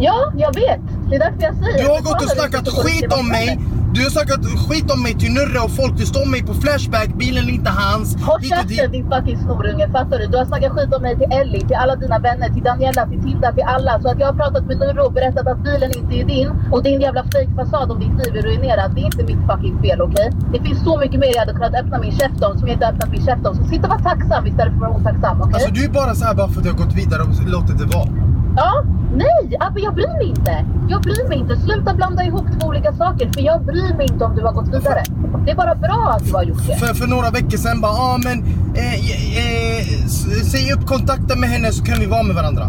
[0.00, 0.80] Ja, jag vet.
[1.10, 1.78] Det är därför jag säger.
[1.84, 3.58] Du har gått och snackat skit om mig.
[3.94, 5.92] Du har snackat skit om mig till Nurre och folk.
[6.02, 8.08] Du står mig på Flashback, bilen är inte hans.
[8.28, 10.26] Håll käften din fucking snorunge, fattar du?
[10.26, 13.22] Du har snackat skit om mig till Ellie, till alla dina vänner, till Daniela, till
[13.22, 13.92] Tilda, till alla.
[14.02, 16.82] Så att jag har pratat med Nurre och berättat att bilen inte är din och
[16.82, 18.90] din jävla fejkfasad om ditt liv är ruinerat.
[18.94, 20.28] Det är inte mitt fucking fel, okej?
[20.52, 22.86] Det finns så mycket mer jag hade kunnat öppna min käft om som jag inte
[22.86, 23.54] öppnat min käft om.
[23.56, 25.54] Så sitt och var tacksam istället för att vara otacksam, okej?
[25.54, 27.78] Alltså du är bara så här bara för att jag har gått vidare och låtit
[27.78, 28.21] det vara.
[28.56, 28.82] Ja,
[29.14, 30.64] nej, Abbe jag bryr mig inte.
[30.88, 31.56] Jag bryr mig inte.
[31.56, 34.68] Sluta blanda ihop två olika saker för jag bryr mig inte om du har gått
[34.68, 35.02] vidare.
[35.44, 36.74] Det är bara bra att du har gjort det.
[36.76, 38.38] För, för några veckor sedan bara, ja ah, men
[38.74, 42.62] eh, eh, s- säg upp kontakten med henne så kan vi vara med varandra.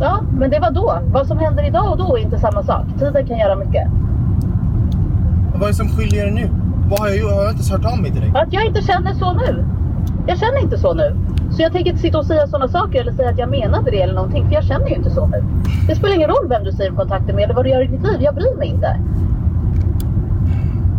[0.00, 0.98] Ja, men det var då.
[1.12, 2.84] Vad som händer idag och då är inte samma sak.
[2.98, 3.88] Tiden kan göra mycket.
[5.54, 6.50] Vad är det som skiljer er nu?
[6.90, 7.30] Vad har jag gjort?
[7.30, 8.32] Har jag inte ens hört av mig till dig?
[8.34, 9.64] Att jag inte känner så nu.
[10.26, 11.16] Jag känner inte så nu.
[11.50, 14.00] Så jag tänker inte sitta och säga sådana saker eller säga att jag menade det
[14.02, 14.46] eller någonting.
[14.46, 15.44] För jag känner ju inte så nu.
[15.88, 18.02] Det spelar ingen roll vem du säger kontakter med eller vad du gör i ditt
[18.02, 18.16] liv.
[18.20, 19.00] Jag bryr mig inte.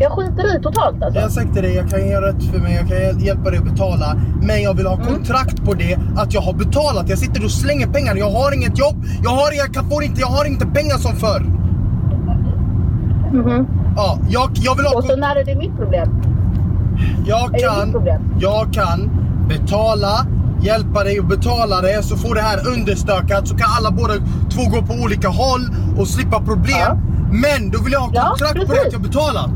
[0.01, 1.19] Jag skiter i totalt alltså.
[1.19, 3.49] Jag har sagt till dig, jag kan göra rätt för mig, jag kan hjäl- hjälpa
[3.49, 4.15] dig att betala.
[4.41, 7.09] Men jag vill ha kontrakt på det, att jag har betalat.
[7.09, 10.19] Jag sitter och slänger pengar, jag har inget jobb, jag har, jag kan, får inte,
[10.21, 11.41] jag har inte pengar som förr.
[13.33, 13.67] Mhm.
[13.95, 16.09] Ja, jag, jag vill ha Och så när är det mitt problem?
[17.25, 18.05] Jag kan,
[18.39, 19.09] jag kan
[19.49, 20.25] betala,
[20.63, 24.13] hjälpa dig att betala det så får det här understökat så kan alla båda
[24.53, 25.61] två gå på olika håll
[25.97, 26.97] och slippa problem.
[27.31, 29.51] Men då vill jag ha Ja, kontrakt på det att jag betalat.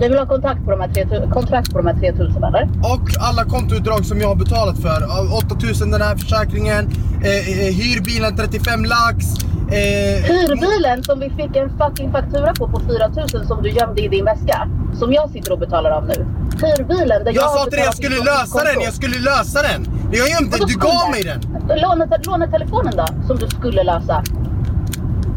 [0.00, 2.68] Du vill ha kontakt på de här 3000, kontrakt på de här 3000 eller?
[2.94, 5.18] Och alla kontoutdrag som jag har betalat för.
[5.20, 6.88] Av 8000 den här försäkringen,
[7.22, 9.16] eh, eh, hyrbilen 35 lax.
[9.72, 14.08] Eh, Hyrbilen som vi fick en fucking faktura på på 4000 som du gömde i
[14.08, 14.68] din väska.
[14.94, 16.26] Som jag sitter och betalar av nu.
[16.62, 19.80] Hyrbilen där jag, jag sa till dig jag skulle lösa den, jag skulle lösa den.
[20.12, 21.40] Jag gömde, Vadå du gav mig den.
[21.78, 24.24] Lånet, lånetelefonen då, som du skulle lösa.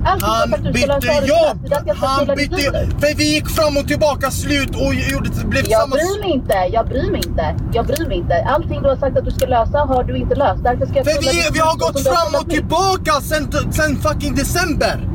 [0.05, 1.27] Att Han bytte det.
[1.27, 1.69] jobb!
[1.85, 2.89] Det Han bytte nu.
[2.99, 5.95] För vi gick fram och tillbaka slut och gjorde, det blev Jag samma...
[5.95, 7.55] bryr mig inte, jag bryr mig inte.
[7.73, 8.35] Jag bryr mig inte.
[8.47, 10.63] Allting du har sagt att du ska lösa har du inte löst.
[10.63, 15.12] Därför ska jag För vi, vi har gått fram och tillbaka sen, sen fucking december!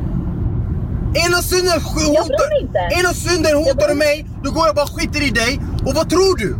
[1.13, 5.59] Ena stunden hotar, ena stunden hotar du mig, då går jag bara skiter i dig.
[5.85, 6.55] Och vad tror du?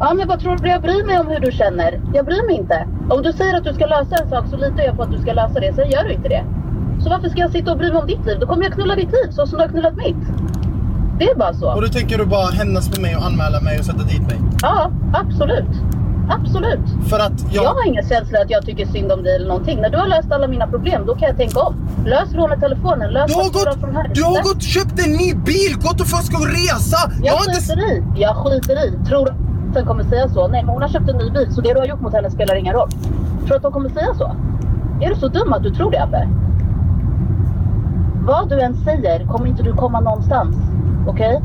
[0.00, 0.68] Ja, men vad tror du?
[0.68, 2.00] Jag bryr mig om hur du känner.
[2.14, 2.86] Jag bryr mig inte.
[3.10, 5.18] Om du säger att du ska lösa en sak så litar jag på att du
[5.18, 5.72] ska lösa det.
[5.74, 6.44] Sen gör du inte det.
[7.02, 8.36] Så varför ska jag sitta och bry mig om ditt liv?
[8.40, 10.22] Då kommer jag knulla ditt liv så som du har knullat mitt.
[11.18, 11.72] Det är bara så.
[11.74, 14.38] Och då tänker du bara hämnas på mig och anmäla mig och sätta dit mig?
[14.62, 15.72] Ja, absolut.
[16.30, 16.80] Absolut.
[17.08, 17.64] För att jag...
[17.64, 19.80] Jag har ingen känsla att jag tycker synd om dig eller någonting.
[19.80, 21.74] När du har löst alla mina problem, då kan jag tänka om.
[22.06, 24.10] Lös lånetelefonen, lös Du har, gått, från här.
[24.14, 27.00] du har gått och köpt en ny bil, gått och för ska resa!
[27.22, 27.60] Jag inte...
[27.60, 28.02] skiter i.
[28.14, 29.06] Jag skiter i.
[29.08, 30.48] Tror du att den kommer säga så?
[30.48, 32.30] Nej, men hon har köpt en ny bil, så det du har gjort mot henne
[32.30, 32.90] spelar ingen roll.
[33.38, 34.36] Tror du att de kommer säga så?
[35.00, 36.28] Är du så dum att du tror det, Abbe?
[38.22, 40.56] Vad du än säger kommer inte du komma någonstans.
[41.06, 41.40] Okej?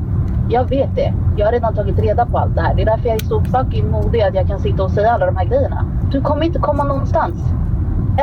[0.49, 1.13] Jag vet det.
[1.37, 2.75] Jag har redan tagit reda på allt det här.
[2.75, 5.25] Det är därför jag är så fucking modig att jag kan sitta och säga alla
[5.25, 5.85] de här grejerna.
[6.11, 7.35] Du kommer inte komma någonstans.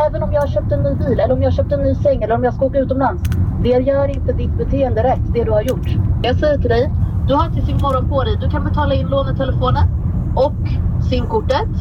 [0.07, 1.95] Även om jag har köpt en ny bil, eller om jag har köpt en ny
[1.95, 3.23] säng, eller om jag ska åka utomlands.
[3.63, 5.89] Det gör inte ditt beteende rätt, det du har gjort.
[6.23, 6.93] Jag säger till dig,
[7.29, 8.37] du har till imorgon på dig.
[8.41, 9.89] Du kan betala in lånetelefonen
[10.37, 10.63] och
[11.11, 11.73] simkortet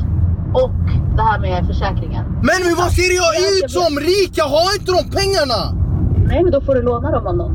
[0.53, 0.71] och
[1.15, 2.25] det här med försäkringen.
[2.25, 4.31] Men, men vad ser jag ut som rik?
[4.33, 5.59] Jag har inte de pengarna!
[6.27, 7.53] Nej, men då får du låna dem av någon.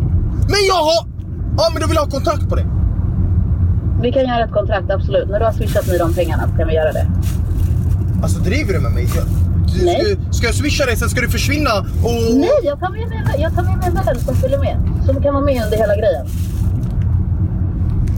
[0.52, 1.15] Men jag har...
[1.56, 2.66] Ja men då vill jag ha kontrakt på det.
[4.02, 5.28] Vi kan göra ett kontrakt, absolut.
[5.30, 7.06] När du har swishat mig de pengarna kan vi göra det.
[8.22, 9.06] Alltså driver du med mig?
[9.78, 10.04] Du, Nej.
[10.04, 12.36] Ska, ska jag swisha dig sen ska du försvinna och...
[12.36, 14.76] Nej, jag tar med mig, jag tar med mig en vän som följer med.
[15.06, 16.26] Som kan vara med under hela grejen.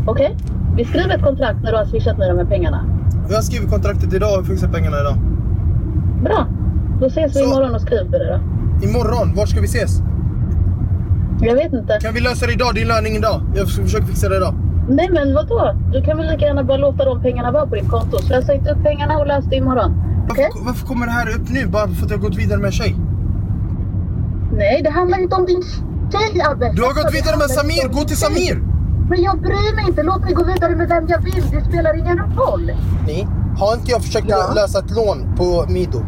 [0.06, 0.36] Okej?
[0.76, 2.84] Vi skriver ett kontrakt när du har swishat mig de här pengarna.
[3.30, 5.16] Jag skriver kontraktet idag och fixar pengarna idag.
[6.24, 6.46] Bra.
[7.00, 8.40] Då ses vi Så- imorgon och skriver det då.
[8.88, 10.02] Imorgon, var ska vi ses?
[11.40, 11.98] Jag vet inte.
[12.02, 12.74] Kan vi lösa det idag?
[12.74, 13.42] Din lön ingen dag.
[13.54, 14.54] Jag ska försöka fixa det idag.
[14.88, 15.74] Nej men vadå?
[15.92, 18.18] Du kan väl lika gärna bara låta de pengarna vara på ditt konto.
[18.18, 19.92] Slösa inte upp pengarna och lös det imorgon.
[20.28, 21.66] Varför, varför kommer det här upp nu?
[21.66, 22.96] Bara för att jag har gått vidare med en tjej?
[24.52, 25.62] Nej, det handlar inte om din
[26.12, 26.72] tjej Abbe.
[26.74, 28.62] Du har gått vidare med Samir, gå till Samir!
[29.10, 30.02] Men jag bryr mig inte.
[30.02, 31.44] Låt mig gå vidare med vem jag vill.
[31.50, 32.70] Det spelar ingen roll.
[33.06, 33.28] Nej.
[33.58, 36.00] Har inte jag försökt lösa ett lån på Mido?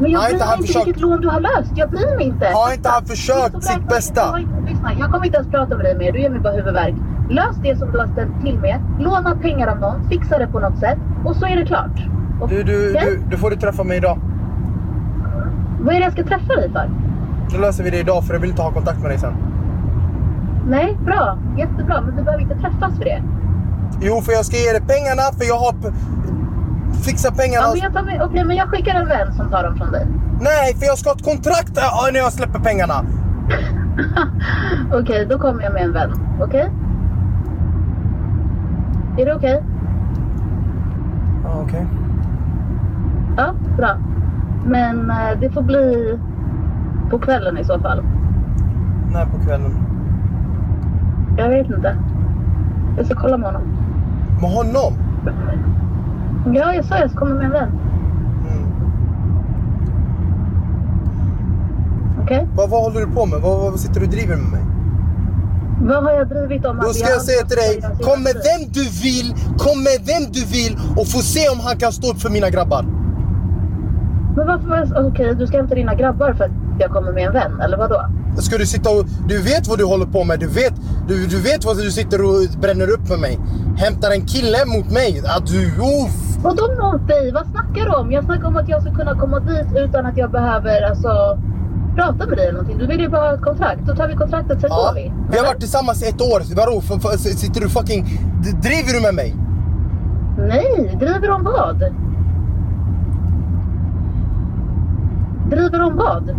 [0.00, 1.72] Men jag Har bryr inte mig inte försökt- vilket lån du har löst.
[1.74, 2.46] Jag bryr mig inte.
[2.54, 4.36] Har inte han försökt sitt bästa?
[4.68, 6.12] Lyssna, jag kommer inte ens prata med dig mer.
[6.12, 6.94] Du ger mig bara huvudvärk.
[7.30, 8.80] Lös det som du har ställt till med.
[9.00, 10.08] Låna pengar av någon.
[10.08, 10.98] Fixa det på något sätt.
[11.24, 11.96] Och så är det klart.
[12.40, 13.04] Och, Du, du, Okej?
[13.06, 14.18] du, du får du träffa mig idag.
[15.80, 16.90] Vad är det jag ska träffa dig för?
[17.52, 19.32] Då löser vi det idag för jag vill inte ha kontakt med dig sen.
[20.68, 21.38] Nej, bra.
[21.58, 22.00] Jättebra.
[22.00, 23.22] Men vi behöver inte träffas för det.
[24.00, 25.74] Jo, för jag ska ge dig pengarna för jag har
[26.92, 27.66] fixat pengarna.
[27.66, 29.92] Ja, men jag tar med, okej, men jag skickar en vän som tar dem från
[29.92, 30.06] dig.
[30.40, 31.74] Nej, för jag ska ha ett kontrakt
[32.12, 32.94] när jag släpper pengarna.
[34.92, 36.10] Okej, då kommer jag med en vän.
[36.40, 36.70] Okej?
[39.18, 39.62] Är det okej?
[41.44, 41.86] Ja, okej.
[43.36, 43.96] Ja, bra.
[44.66, 46.18] Men eh, det får bli
[47.10, 48.02] på kvällen i så fall.
[49.12, 49.72] När på kvällen?
[51.36, 51.96] Jag vet inte.
[52.96, 53.62] Jag ska kolla med honom.
[54.40, 54.92] Med honom?
[56.54, 57.70] Ja, jag sa jag ska komma med en vän.
[62.22, 62.48] Okej?
[62.54, 63.40] Vad, vad håller du på med?
[63.40, 64.60] Vad, vad sitter du och driver med mig?
[65.80, 66.80] Vad har jag drivit om?
[66.82, 70.32] Då ska jag jag säga till dig, kom med vem du vill, kom med vem
[70.32, 72.82] du vill och få se om han kan stå upp för mina grabbar.
[74.36, 75.06] Men varför.
[75.08, 78.08] Okej, du ska hämta dina grabbar för att jag kommer med en vän, eller vadå?
[78.38, 79.04] Ska du sitta och...
[79.28, 80.72] Du vet vad du håller på med, du vet,
[81.08, 83.38] du, du vet vad du sitter och bränner upp med mig.
[83.76, 85.66] Hämtar en kille mot mig, att du...
[85.66, 86.27] Uff.
[86.42, 87.32] Vadå mot dig?
[87.32, 88.12] Vad snackar du om?
[88.12, 91.38] Jag snackar om att jag ska kunna komma dit utan att jag behöver alltså
[91.94, 92.78] prata med dig eller någonting.
[92.78, 93.80] Du vill ju bara ha ett kontrakt.
[93.86, 95.12] Då tar vi kontraktet, sen går vi.
[95.30, 96.80] Vi har varit tillsammans ett år, vadå?
[96.80, 98.04] För, sitter du fucking...
[98.62, 99.34] Driver du med mig?
[100.38, 101.78] Nej, driver om vad?
[105.50, 106.36] Driver om vad?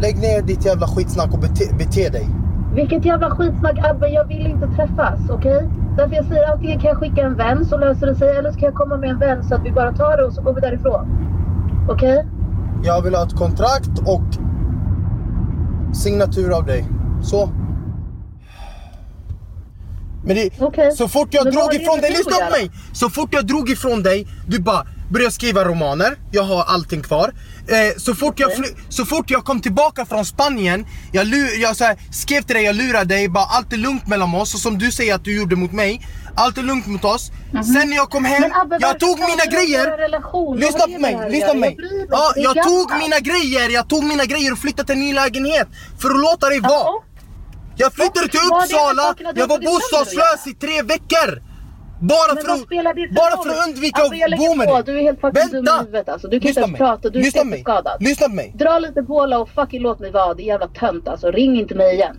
[0.00, 2.28] Lägg ner ditt jävla skitsnack och bete, bete dig.
[2.74, 5.68] Vilket jävla skitsnack Abbe, jag vill inte träffas, okej?
[5.96, 8.58] Därför jag säger antingen kan jag skicka en vän så löser det sig eller så
[8.58, 10.54] kan jag komma med en vän så att vi bara tar det och så går
[10.54, 11.06] vi därifrån.
[11.88, 12.26] Okej?
[12.84, 14.22] Jag vill ha ett kontrakt och
[15.94, 16.86] signatur av dig.
[17.22, 17.50] Så.
[20.24, 20.50] Men det,
[20.96, 22.70] så fort jag Men drog ifrån dig, lyssna på mig!
[22.92, 27.32] Så fort jag drog ifrån dig, du bara började skriva romaner, jag har allting kvar.
[27.68, 28.50] Eh, så, fort jag
[28.88, 31.26] så fort jag kom tillbaka från Spanien, jag,
[31.58, 34.54] jag så här, skrev till dig, jag lurade dig, bara allt är lugnt mellan oss.
[34.54, 37.30] Och som du säger att du gjorde mot mig, allt är lugnt mot oss.
[37.52, 38.40] Sen när jag kom hem.
[38.42, 39.84] Men Abbe, jag tog mina grejer.
[40.56, 41.76] Lyssna på mig, lyssna på mig.
[41.78, 45.14] Jag Ja, jag tog mina grejer, jag tog mina grejer och flyttade till en ny
[45.14, 45.68] lägenhet.
[45.98, 47.02] För att låta dig vara.
[47.76, 51.51] Jag flyttade till Uppsala, jag var bostadslös i tre veckor.
[52.02, 52.68] Bara Men för, att,
[53.14, 54.82] bara för att undvika Alltså, att bo med på, dig.
[54.86, 56.28] Du är helt fucking dum i huvudet alltså.
[56.28, 56.78] Du kan Lyssna inte ens mig.
[56.78, 57.60] prata, du är Lyssna på mig.
[57.60, 58.02] skadad.
[58.02, 58.52] Lyssna på mig.
[58.56, 60.34] Dra lite båla och fucking låt mig vara.
[60.34, 61.30] Det är jävla tönt alltså.
[61.30, 62.16] Ring inte mig igen.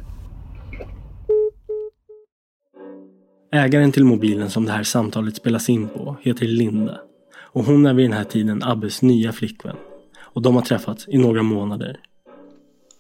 [3.54, 6.98] Ägaren till mobilen som det här samtalet spelas in på heter Linda.
[7.36, 9.76] Och hon är vid den här tiden Abbes nya flickvän.
[10.20, 12.00] Och de har träffats i några månader.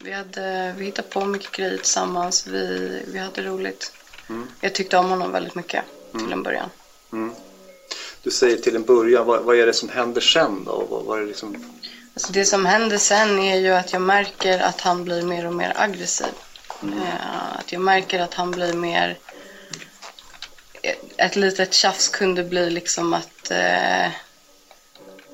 [0.03, 2.47] Vi, hade, vi hittade på mycket grejer tillsammans.
[2.47, 3.91] Vi, vi hade roligt.
[4.61, 5.83] Jag tyckte om honom väldigt mycket
[6.19, 6.69] till en början.
[7.13, 7.35] Mm.
[8.23, 10.85] Du säger till en början, vad, vad är det som händer sen då?
[10.89, 11.79] Vad, vad är det liksom...
[12.13, 15.53] Alltså det som händer sen är ju att jag märker att han blir mer och
[15.53, 16.27] mer aggressiv.
[16.83, 19.17] Eh, Att jag märker att han blir mer...
[21.17, 23.51] Ett litet tjafs kunde bli liksom att...
[23.51, 24.07] Eh,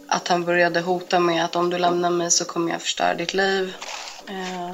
[0.08, 3.34] att han började hota med att om du lämnar mig så kommer jag förstöra ditt
[3.34, 3.74] liv.
[4.28, 4.72] Eh,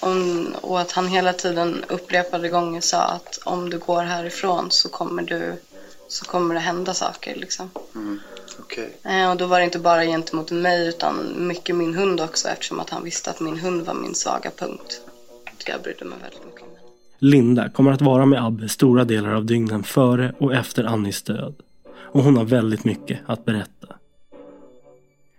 [0.00, 4.88] om, och att han hela tiden upprepade gånger sa att om du går härifrån så
[4.88, 5.54] kommer du
[6.08, 7.70] så kommer det hända saker liksom.
[7.94, 8.20] Mm.
[8.58, 8.96] Okej.
[9.02, 12.80] Eh, Och då var det inte bara gentemot mig utan mycket min hund också eftersom
[12.80, 15.00] att han visste att min hund var min svaga punkt.
[15.66, 16.68] Jag brydde mig väldigt mycket om.
[17.18, 21.54] Linda kommer att vara med Abbe stora delar av dygnen före och efter Annis död.
[22.12, 23.86] Och hon har väldigt mycket att berätta.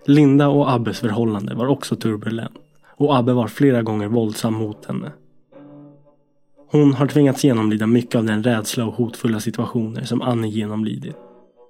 [0.06, 2.61] Linda och Abbes förhållande var också turbulent.
[3.02, 5.12] Och Abbe var flera gånger våldsam mot henne.
[6.72, 11.16] Hon har tvingats genomlida mycket av den rädsla och hotfulla situationer som Annie genomlidit.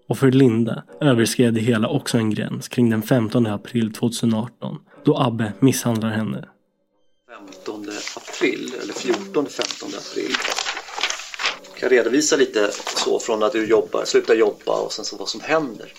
[0.10, 5.18] Och för Linda överskred det hela också en gräns kring den 15 april 2018 då
[5.18, 6.46] Abbe misshandlar henne.
[7.56, 10.32] 15 april, eller 14, 15 april.
[11.80, 12.70] Kan jag redovisa lite
[13.06, 15.94] så från att du jobbar, slutar jobba och sen så vad som händer?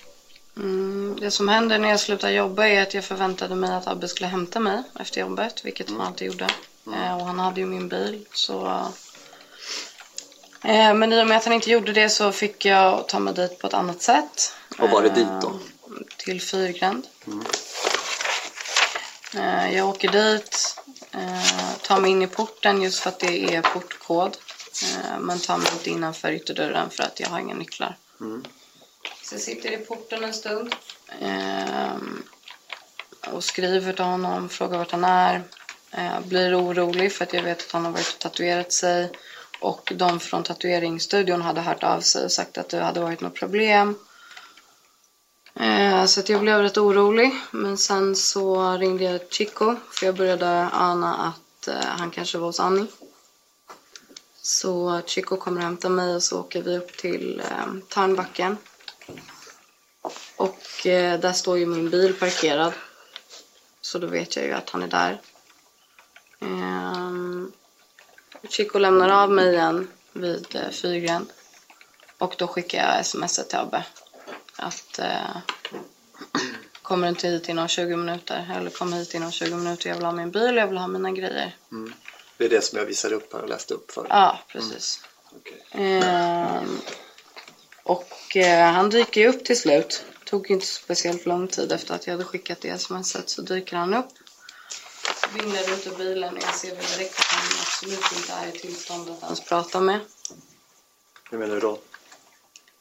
[0.57, 4.09] Mm, det som händer när jag slutar jobba är att jag förväntade mig att Abbe
[4.09, 6.49] skulle hämta mig efter jobbet, vilket han alltid gjorde.
[6.87, 8.87] Eh, och han hade ju min bil, så
[10.65, 13.35] Eh, men i och med att han inte gjorde det så fick jag ta mig
[13.35, 14.53] dit på ett annat sätt.
[14.79, 15.49] Vad var det dit då?
[15.49, 15.57] Eh,
[16.17, 17.07] Till Fyrgränd.
[17.27, 17.45] Mm.
[19.35, 20.77] Eh, Jag åker dit,
[21.13, 24.37] eh, tar mig in i porten just för att det är portkod.
[24.83, 27.97] Eh, Men tar mig inte innanför ytterdörren för att jag har inga nycklar.
[28.21, 28.45] Mm.
[29.33, 30.75] Så jag sitter i porten en stund.
[31.21, 32.23] ehm,
[33.33, 35.43] och skriver till honom, frågar vart han är.
[35.91, 39.11] Eh, blir orolig för att jag vet att han har varit och tatuerat sig.
[39.61, 43.35] Och de från tatueringsstudion hade hört av sig och sagt att det hade varit något
[43.35, 43.95] problem.
[45.55, 47.35] Eh, så att jag blev rätt orolig.
[47.51, 52.47] Men sen så ringde jag Chico för jag började ana att eh, han kanske var
[52.47, 52.87] hos Annie.
[54.43, 58.57] Så Chico kommer och hämtar mig och så åker vi upp till eh, Törnbacken.
[60.37, 62.73] Och eh, där står ju min bil parkerad.
[63.81, 65.21] Så då vet jag ju att han är där.
[66.41, 67.53] Ehm,
[68.49, 71.27] Chico lämnar av mig igen vid eh, Fyrgren.
[72.19, 73.85] Och då skickar jag sms till Abbe.
[74.57, 75.37] Att eh,
[76.83, 78.51] kommer inte hit inom 20 minuter?
[78.57, 79.89] Eller kom hit inom 20 minuter.
[79.89, 81.57] Jag vill ha min bil, jag vill ha mina grejer.
[81.73, 81.95] Mm.
[82.37, 84.07] Det är det som jag visade upp här och läste upp för.
[84.09, 85.01] Ja, precis.
[85.71, 86.81] Ehm,
[87.83, 90.05] och eh, han dyker ju upp till slut.
[90.25, 93.95] Tog inte speciellt lång tid efter att jag hade skickat det smset så dyker han
[93.95, 94.09] upp.
[95.35, 98.59] Vinglar runt ur bilen och jag ser väl direkt att han absolut inte är i
[98.59, 100.01] tillstånd att ens prata med.
[101.31, 101.79] Hur menar du då?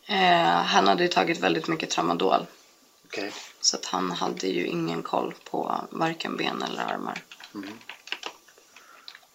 [0.05, 2.45] Eh, han hade ju tagit väldigt mycket tramadol.
[3.05, 3.33] Okej.
[3.61, 7.23] Så att han hade ju ingen koll på varken ben eller armar.
[7.55, 7.79] Mm.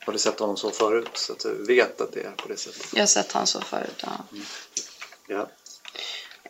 [0.07, 2.57] Har du sett honom så förut så att du vet att det är på det
[2.57, 2.87] sättet?
[2.93, 4.41] Jag har sett han så förut, ja.
[5.27, 5.49] Ja.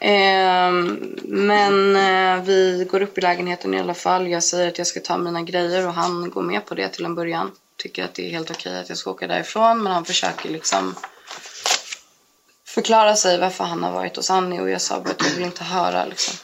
[0.01, 4.29] Ehm, men eh, vi går upp i lägenheten i alla fall.
[4.29, 7.05] Jag säger att jag ska ta mina grejer och han går med på det till
[7.05, 7.51] en början.
[7.77, 10.95] Tycker att det är helt okej att jag ska åka därifrån men han försöker liksom
[12.67, 15.45] förklara sig varför han har varit hos Annie och jag sa bara att jag vill
[15.45, 16.35] inte höra liksom.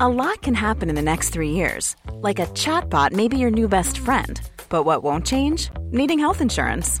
[0.00, 1.96] A lot can happen in the next three years.
[2.22, 4.40] Like a chatbot maybe your new best friend.
[4.68, 5.70] But what won't change?
[5.92, 7.00] Needing health insurance.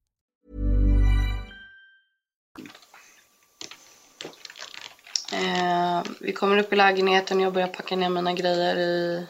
[5.31, 9.25] Eh, vi kommer upp i lägenheten och jag börjar packa ner mina grejer i...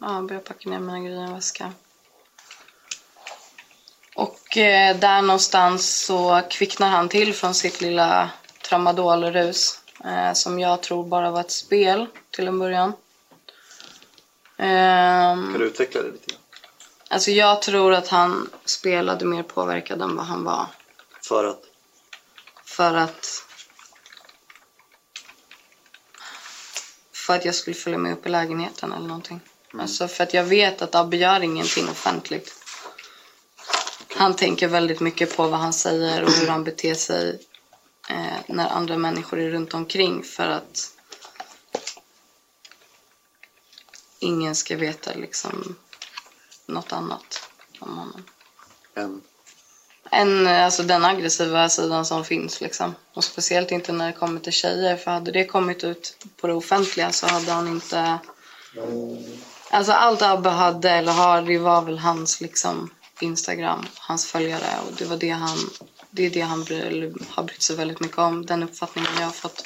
[0.00, 1.72] Ja, jag börjar packa ner mina grejer i en väska.
[4.14, 8.30] Och eh, där någonstans så kvicknar han till från sitt lilla
[8.62, 9.80] tramadolrus.
[10.04, 12.92] Eh, som jag tror bara var ett spel till en början.
[14.56, 16.26] Ehm, Kan du utveckla det lite?
[16.32, 16.40] grann?
[17.08, 20.66] alltså jag tror att han spelade mer påverkad än vad han var.
[21.28, 21.62] För att?
[22.64, 23.44] För att...
[27.28, 29.40] För att jag skulle följa med upp i lägenheten eller någonting.
[29.72, 32.54] Alltså för att jag vet att Abbe gör ingenting offentligt.
[34.16, 37.40] Han tänker väldigt mycket på vad han säger och hur han beter sig
[38.08, 40.92] eh, när andra människor är runt omkring för att
[44.18, 45.76] ingen ska veta liksom
[46.66, 47.48] något annat
[47.78, 48.24] om honom.
[48.94, 49.22] En.
[50.10, 52.60] Än alltså, den aggressiva sidan som finns.
[52.60, 52.94] Liksom.
[53.14, 54.96] Och speciellt inte när det kommer till tjejer.
[54.96, 58.18] För hade det kommit ut på det offentliga så hade han inte...
[59.70, 62.90] Alltså allt Abbe hade eller har, det var väl hans liksom,
[63.20, 64.80] Instagram, hans följare.
[64.86, 65.58] Och det var det han,
[66.10, 68.46] det är det han bry, har brytt sig väldigt mycket om.
[68.46, 69.64] Den uppfattningen jag har fått.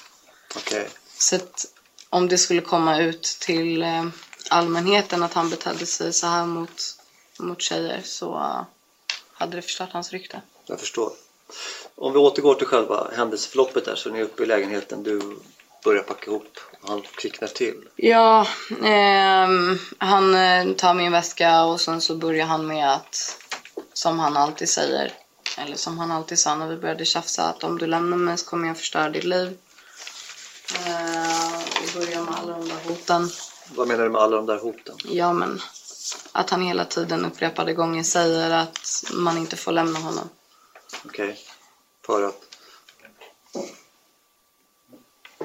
[0.57, 0.89] Okej.
[1.19, 1.67] Så att
[2.11, 4.07] om det skulle komma ut till eh,
[4.51, 6.97] allmänheten att han betedde sig så här mot,
[7.39, 8.35] mot tjejer så
[9.43, 10.41] hade det förstört hans rykte.
[10.67, 11.13] Jag förstår.
[11.95, 15.03] Om vi återgår till själva händelseförloppet där så är ni uppe i lägenheten.
[15.03, 15.37] Du
[15.85, 17.89] börjar packa ihop och han kvicknar till.
[17.97, 18.47] Ja,
[18.85, 23.39] ehm, han eh, tar min väska och sen så börjar han med att,
[23.93, 25.13] som han alltid säger,
[25.59, 28.47] eller som han alltid sa när vi började tjafsa, att om du lämnar mig så
[28.47, 29.59] kommer jag förstöra ditt liv.
[30.87, 33.31] Eh, och börjar med alla de där hoten.
[33.75, 34.97] Vad menar du med alla de där hoten?
[35.05, 35.61] Ja, men
[36.33, 40.29] att han hela tiden upprepade gånger säger att man inte får lämna honom.
[41.05, 41.39] Okej.
[42.07, 42.41] För att?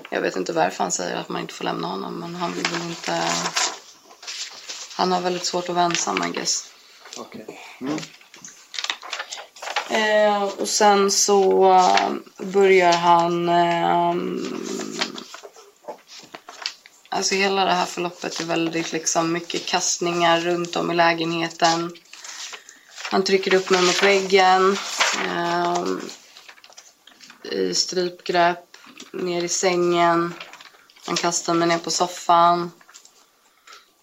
[0.10, 2.68] Jag vet inte varför han säger att man inte får lämna honom, men han vill
[2.68, 3.24] väl inte...
[4.96, 6.74] Han har väldigt svårt att vara ensam, I guess.
[7.18, 7.60] Okej.
[7.82, 7.98] Mm.
[9.90, 12.12] Eh, och sen så eh,
[12.46, 13.50] börjar han...
[13.50, 14.16] Eh,
[17.18, 21.92] alltså hela det här förloppet är väldigt liksom mycket kastningar runt om i lägenheten.
[23.12, 24.78] Han trycker upp mig mot väggen.
[25.26, 25.86] Eh,
[27.52, 28.78] I strypgrepp.
[29.14, 30.34] Ner i sängen.
[31.06, 32.72] Han kastar mig ner på soffan.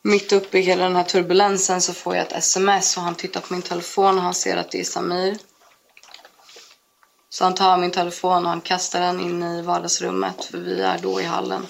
[0.02, 3.40] Mitt uppe i hela den här turbulensen så får jag ett sms och han tittar
[3.40, 5.38] på min telefon och han ser att det är Samir.
[7.28, 10.98] Så han tar min telefon och han kastar den in i vardagsrummet för vi är
[10.98, 11.66] då i hallen.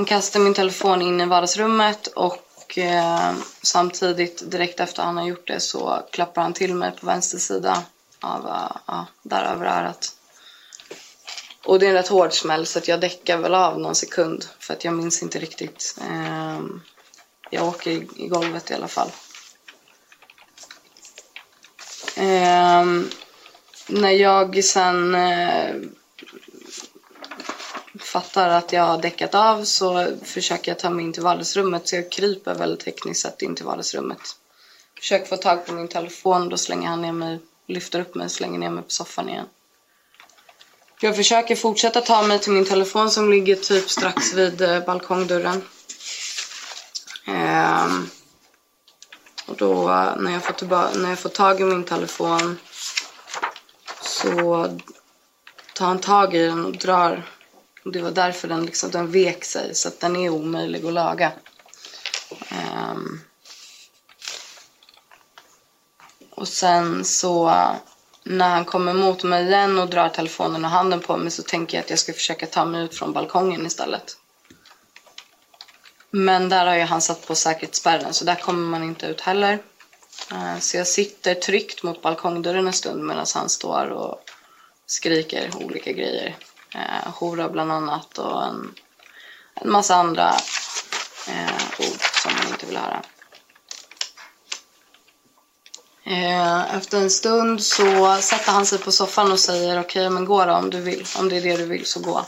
[0.00, 3.32] Han kastar min telefon in i vardagsrummet och eh,
[3.62, 7.82] samtidigt direkt efter han har gjort det så klappar han till mig på vänster sida
[8.20, 10.12] av, uh, ja, där över örat.
[11.64, 14.46] Och det är en rätt hård smäll så att jag däckar väl av någon sekund
[14.58, 15.98] för att jag minns inte riktigt.
[16.00, 16.60] Eh,
[17.50, 19.10] jag åker i, i golvet i alla fall.
[22.16, 22.84] Eh,
[23.86, 25.74] när jag sen eh,
[28.10, 31.88] uppfattar fattar att jag har däckat av så försöker jag ta mig in till vardagsrummet
[31.88, 34.20] så jag kryper väl tekniskt sett in till vardagsrummet.
[34.98, 38.30] Försöker få tag på min telefon, då slänger han ner mig, lyfter upp mig och
[38.30, 39.46] slänger ner mig på soffan igen.
[41.00, 45.62] Jag försöker fortsätta ta mig till min telefon som ligger typ strax vid eh, balkongdörren.
[47.26, 48.10] Ehm,
[49.46, 52.58] och då eh, när jag, får när jag får tag i min telefon
[54.02, 54.66] så
[55.74, 57.24] tar han tag i den och drar.
[57.84, 61.32] Det var därför den, liksom, den vek sig så att den är omöjlig att laga.
[62.90, 63.20] Um,
[66.30, 67.54] och sen så
[68.22, 71.76] när han kommer mot mig igen och drar telefonen och handen på mig så tänker
[71.76, 74.16] jag att jag ska försöka ta mig ut från balkongen istället.
[76.10, 79.58] Men där har ju han satt på säkerhetsspärren så där kommer man inte ut heller.
[80.32, 84.24] Ehm, så jag sitter tryckt mot balkongdörren en stund medan han står och
[84.86, 86.36] skriker olika grejer.
[86.74, 88.74] Eh, hora bland annat och en,
[89.54, 90.28] en massa andra
[91.28, 93.02] eh, ord som man inte vill höra.
[96.04, 100.44] Eh, Efter en stund så sätter han sig på soffan och säger okej men gå
[100.44, 101.06] då om du vill.
[101.18, 102.24] Om det är det du vill så gå.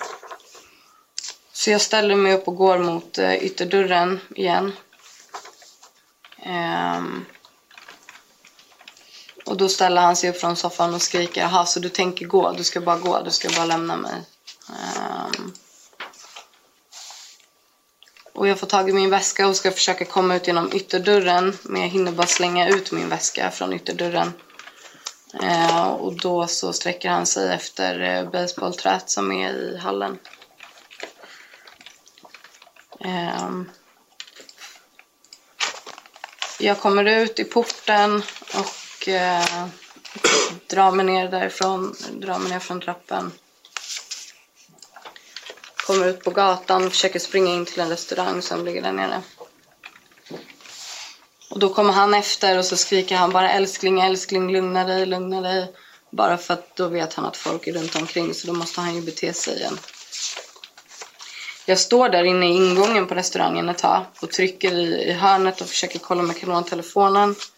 [1.53, 4.72] Så jag ställer mig upp och går mot eh, ytterdörren igen.
[6.43, 7.24] Ehm,
[9.47, 12.53] och då ställer han sig upp från soffan och skriker jaha så du tänker gå,
[12.53, 14.22] du ska bara gå, du ska bara lämna mig.
[14.68, 15.54] Um,
[18.32, 21.58] och jag får tag i min väska och ska försöka komma ut genom ytterdörren.
[21.62, 24.32] Men jag hinner bara slänga ut min väska från ytterdörren.
[25.42, 30.18] Eh, och då så sträcker han sig efter eh, baseballträt som är i hallen.
[33.00, 33.70] Ehm.
[36.60, 38.22] jag kommer ut i porten
[38.54, 39.66] och eh,
[40.66, 43.32] drar mig ner därifrån, drar mig ner från trappen.
[45.86, 49.22] Kommer ut på gatan och försöker springa in till en restaurang som ligger där nere.
[51.50, 55.40] Och då kommer han efter och så skriker han bara älskling, älskling, lugna dig, lugna
[55.40, 55.72] dig.
[56.10, 58.94] Bara för att då vet han att folk är runt omkring så då måste han
[58.94, 59.78] ju bete sig igen.
[61.66, 65.60] Jag står där inne i ingången på restaurangen ett tag och trycker i, i hörnet
[65.60, 67.34] och försöker kolla med kanontelefonen.
[67.34, 67.52] telefonen.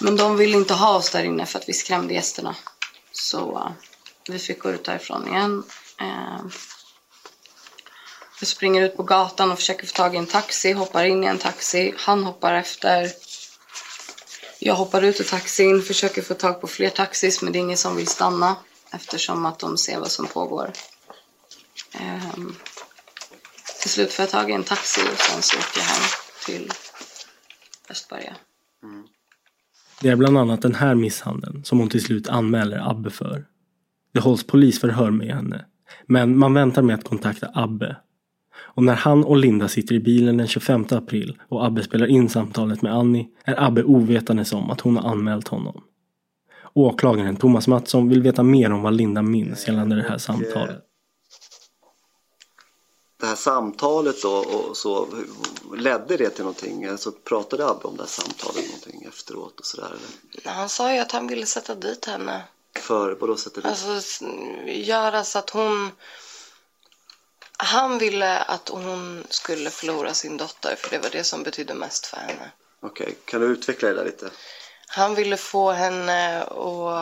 [0.00, 2.56] Men de vill inte ha oss där inne för att vi skrämde gästerna.
[3.12, 3.70] Så uh,
[4.28, 5.64] vi fick gå ut därifrån igen.
[6.02, 6.46] Uh,
[8.40, 11.26] jag springer ut på gatan och försöker få tag i en taxi, hoppar in i
[11.26, 11.94] en taxi.
[11.98, 13.10] Han hoppar efter.
[14.58, 17.76] Jag hoppar ut ur taxin, försöker få tag på fler taxis men det är ingen
[17.76, 18.56] som vill stanna
[18.90, 20.72] eftersom att de ser vad som pågår.
[22.34, 22.56] Um,
[23.80, 26.02] till slut får jag tag i en taxi och sen så åker jag hem
[26.46, 26.72] till
[27.90, 28.36] Östberga.
[30.00, 33.46] Det är bland annat den här misshandeln som hon till slut anmäler Abbe för.
[34.14, 35.64] Det hålls polisförhör med henne
[36.06, 37.96] Men man väntar med att kontakta Abbe.
[38.58, 42.28] Och när han och Linda sitter i bilen den 25 april och Abbe spelar in
[42.28, 45.82] samtalet med Annie är Abbe ovetandes om att hon har anmält honom.
[46.74, 50.82] Åklagaren Thomas Mattsson vill veta mer om vad Linda minns gällande det här samtalet.
[53.20, 55.08] Det här samtalet då, och så,
[55.76, 56.84] ledde det till någonting?
[56.84, 59.86] Alltså, pratade Abbe om det här samtalet någonting efteråt och sådär?
[59.86, 60.50] Eller?
[60.50, 62.44] Han sa ju att han ville sätta dit henne.
[62.78, 63.70] För, vadå sätta dit?
[63.70, 64.24] Alltså
[64.66, 65.90] göra så att hon...
[67.56, 72.06] Han ville att hon skulle förlora sin dotter för det var det som betydde mest
[72.06, 72.50] för henne.
[72.80, 74.30] Okej, kan du utveckla det där lite?
[74.86, 76.92] Han ville få henne och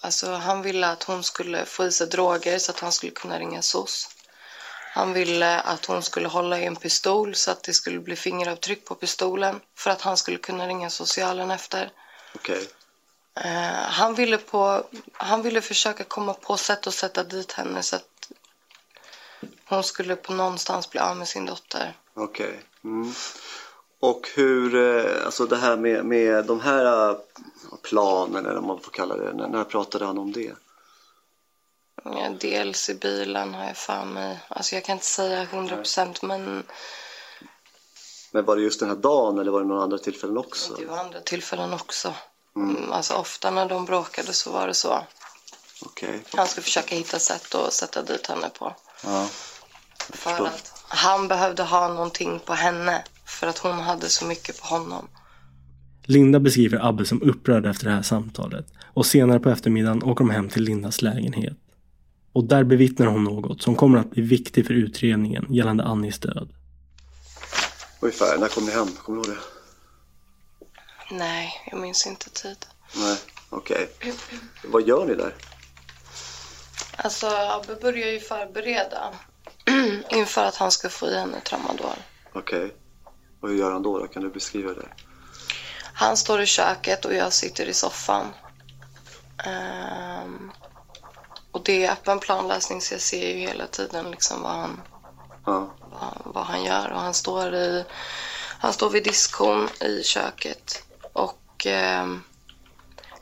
[0.00, 3.38] alltså han ville att hon skulle få i sig droger så att han skulle kunna
[3.38, 4.08] ringa SOS.
[4.92, 8.84] Han ville att hon skulle hålla i en pistol så att det skulle bli fingeravtryck
[8.84, 11.90] på pistolen för att han skulle kunna ringa socialen efter.
[12.34, 12.68] Okej.
[13.34, 17.96] Eh, han, ville på, han ville försöka komma på sätt att sätta dit henne så
[17.96, 18.09] att
[19.70, 21.96] hon skulle på någonstans bli av med sin dotter.
[22.14, 22.60] Okej.
[22.84, 23.12] Mm.
[24.00, 27.16] Och hur, eh, alltså det här med, med de här eh,
[27.82, 30.52] planen eller vad man får kalla det, när, när pratade han om det?
[32.04, 34.38] Ja, dels i bilen har jag för mig.
[34.48, 36.64] Alltså jag kan inte säga 100 procent men
[38.32, 40.74] Men var det just den här dagen eller var det några andra tillfällen också?
[40.74, 42.14] det var andra tillfällen också.
[42.56, 42.76] Mm.
[42.76, 45.04] Mm, Alltså ofta när de bråkade så var det så.
[45.82, 46.22] Okej.
[46.34, 48.74] Han skulle försöka hitta sätt att sätta dit henne på.
[49.04, 49.28] Ja.
[50.08, 53.04] För att han behövde ha någonting på henne.
[53.24, 55.08] För att hon hade så mycket på honom.
[56.04, 60.30] Linda beskriver Abbe som upprörd efter det här samtalet och senare på eftermiddagen åker de
[60.30, 61.56] hem till Lindas lägenhet.
[62.32, 66.48] Och där bevittnar hon något som kommer att bli viktigt för utredningen gällande Annis död.
[68.00, 68.88] Ungefär, när kom ni hem?
[69.02, 69.42] Kommer du ihåg det?
[71.14, 72.66] Nej, jag minns inte tid.
[72.96, 73.16] Nej,
[73.50, 73.90] okej.
[74.64, 75.34] Vad gör ni där?
[76.96, 79.14] Alltså Abbe börjar ju förbereda
[80.10, 81.96] inför att han ska få i henne tramadol.
[82.34, 82.74] Okej.
[83.40, 84.06] Och hur gör han då, då?
[84.06, 84.88] Kan du beskriva det?
[85.92, 88.26] Han står i köket och jag sitter i soffan.
[89.44, 90.50] Ehm,
[91.50, 94.80] och det är öppen planläsning så jag ser ju hela tiden liksom vad han,
[95.46, 95.70] Ja.
[95.90, 96.90] vad, vad han gör.
[96.90, 97.84] Och han står, i,
[98.58, 102.22] han står vid diskhon i köket och ehm,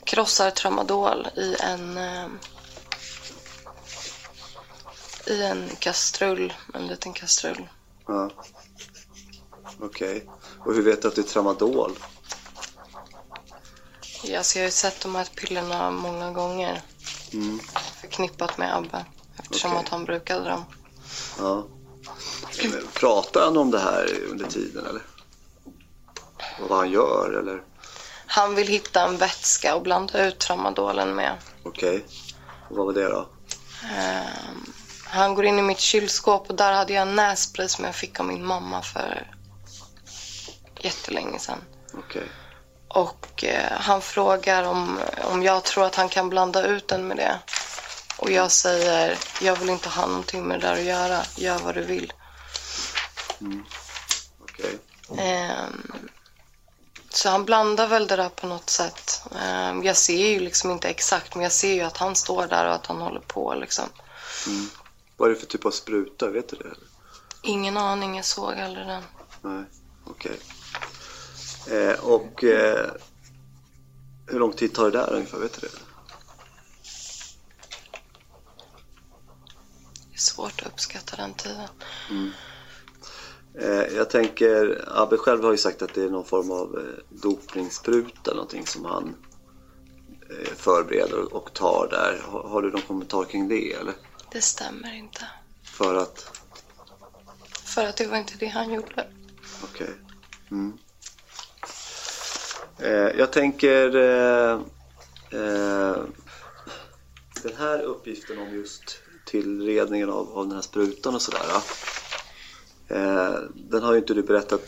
[0.04, 2.38] krossar tramadol i en, ehm,
[5.28, 7.68] i en kastrull, en liten kastrull.
[8.06, 8.30] ja.
[9.80, 10.28] Okej.
[10.64, 11.98] Och hur vet du att det är tramadol?
[14.36, 16.82] Alltså jag har ju sett de här pillerna många gånger
[17.32, 17.60] Mm.
[18.00, 19.04] förknippat med Abbe
[19.38, 19.82] eftersom Okej.
[19.84, 20.64] att han brukade dem.
[21.38, 21.66] Ja.
[22.94, 25.02] Pratar han om det här under tiden eller?
[26.62, 27.62] Och vad han gör eller?
[28.26, 31.36] Han vill hitta en vätska och blanda ut tramadolen med.
[31.62, 32.04] Okej.
[32.70, 33.28] Och vad var det då?
[33.96, 34.72] Ehm,
[35.10, 38.20] han går in i mitt kylskåp och där hade jag en nässpray som jag fick
[38.20, 39.26] av min mamma för
[40.80, 41.64] jättelänge sedan.
[41.94, 42.28] Okej.
[42.88, 47.16] Och eh, han frågar om, om jag tror att han kan blanda ut den med
[47.16, 47.38] det.
[48.18, 51.22] Och jag säger, jag vill inte ha någonting med det där att göra.
[51.36, 52.12] Gör vad du vill.
[53.40, 53.64] Mm.
[54.40, 54.78] Okej.
[55.18, 56.08] Ehm,
[57.10, 59.22] så han blandar väl det där på något sätt.
[59.40, 62.66] Ehm, jag ser ju liksom inte exakt, men jag ser ju att han står där
[62.66, 63.88] och att han håller på liksom.
[64.46, 64.68] Mm.
[65.18, 66.30] Vad är det för typ av spruta?
[66.30, 66.74] Vet du det?
[67.42, 69.02] Ingen aning, jag såg aldrig den.
[69.42, 69.64] Nej,
[70.04, 70.38] okej.
[71.70, 72.90] Eh, och eh,
[74.26, 75.38] hur lång tid tar det där ungefär?
[75.38, 75.72] Vet du det?
[80.08, 81.68] Det är svårt att uppskatta den tiden.
[82.10, 82.30] Mm.
[83.54, 87.04] Eh, jag tänker, Abbe själv har ju sagt att det är någon form av eh,
[87.22, 89.14] dopningsspruta någonting som han
[90.30, 92.22] eh, förbereder och tar där.
[92.24, 93.94] Har, har du någon kommentar kring det eller?
[94.32, 95.26] Det stämmer inte.
[95.62, 96.30] För att,
[97.64, 99.06] För att det var inte det han gjorde.
[99.62, 99.90] okej.
[100.50, 100.78] Mm.
[102.78, 104.60] Eh, jag tänker eh,
[105.40, 105.96] eh,
[107.42, 111.44] den här uppgiften om just tillredningen av, av den här sprutan och sådär.
[112.88, 114.62] Eh, den har ju inte du berättat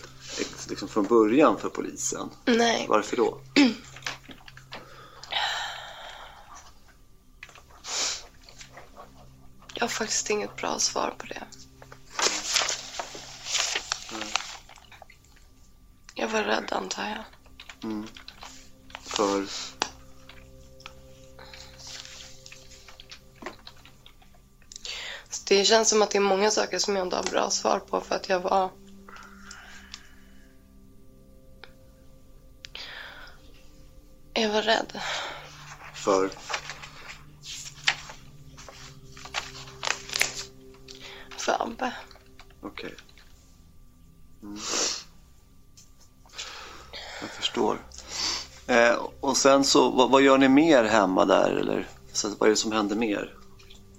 [0.68, 2.30] liksom från början för polisen.
[2.44, 2.86] Nej.
[2.88, 3.38] Varför då?
[9.81, 11.43] Jag har faktiskt inget bra svar på det.
[16.14, 17.24] Jag var rädd antar jag.
[17.91, 18.07] Mm.
[19.03, 19.47] För...
[25.31, 27.78] Så det känns som att det är många saker som jag inte har bra svar
[27.78, 28.70] på för att jag var...
[34.35, 35.01] Jag var rädd.
[35.95, 36.31] För...
[41.51, 41.93] för Abbe.
[42.61, 42.95] Okej.
[44.43, 44.59] Mm.
[47.20, 47.78] Jag förstår.
[48.66, 51.51] Eh, och sen så, vad, vad, gör ni mer hemma där?
[51.51, 53.34] Eller så, vad är det som händer mer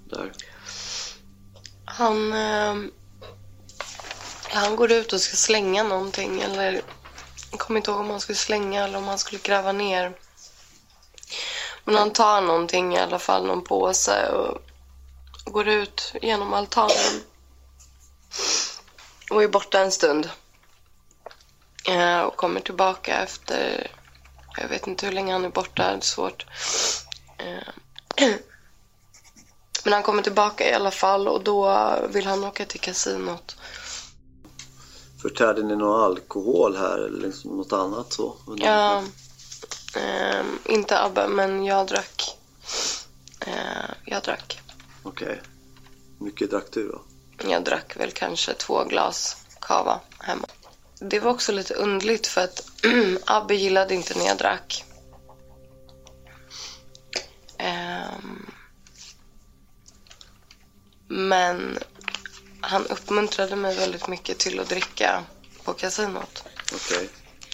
[0.10, 0.32] där?
[1.86, 2.76] Han, eh,
[4.50, 6.82] han går ut och ska slänga någonting eller
[7.52, 10.14] jag kommer inte ihåg om han skulle slänga eller om han skulle gräva ner.
[11.84, 14.62] Men han tar någonting i alla fall, någon påse och
[15.46, 17.22] går ut genom altanen.
[19.30, 20.30] Och är borta en stund.
[21.88, 23.92] Eh, och kommer tillbaka efter,
[24.58, 26.46] jag vet inte hur länge han är borta, det är svårt.
[27.38, 28.28] Eh,
[29.84, 33.56] men han kommer tillbaka i alla fall och då vill han åka till kasinot.
[35.22, 38.36] Förtärde ni någon alkohol här eller liksom något annat så?
[38.58, 39.04] Ja,
[39.96, 42.38] eh, inte Abbe, men jag drack.
[43.40, 44.62] Eh, jag drack.
[45.04, 45.28] Okej.
[45.28, 45.40] Okay.
[46.18, 47.02] Mycket drack du då?
[47.50, 50.48] Jag drack väl kanske två glas kava hemma.
[51.04, 52.72] Det var också lite undligt för att
[53.26, 54.86] Abbe gillade inte när jag drack.
[57.60, 58.52] Um,
[61.08, 61.80] men
[62.62, 65.24] han uppmuntrade mig väldigt mycket till att dricka
[65.64, 66.44] på kasinot.
[66.74, 66.98] Okej.
[66.98, 67.08] Okay.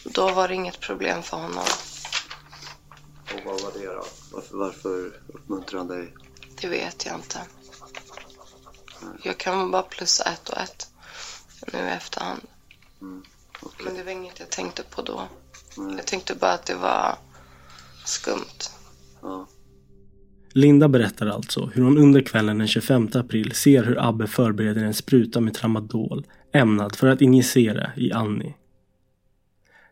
[0.03, 1.65] Då var det inget problem för honom.
[3.33, 4.05] Och vad var det då?
[4.31, 6.13] Varför, varför uppmuntrade han dig?
[6.61, 7.41] Det vet jag inte.
[9.23, 10.87] Jag kan bara plussa ett och ett
[11.73, 12.41] nu i efterhand.
[13.01, 13.23] Mm.
[13.61, 13.85] Okay.
[13.85, 15.27] Men det var inget jag tänkte på då.
[15.97, 17.17] Jag tänkte bara att det var
[18.05, 18.71] skumt.
[19.21, 19.47] Ja.
[20.53, 24.93] Linda berättar alltså hur hon under kvällen den 25 april ser hur Abbe förbereder en
[24.93, 28.53] spruta med tramadol ämnad för att injicera i Annie.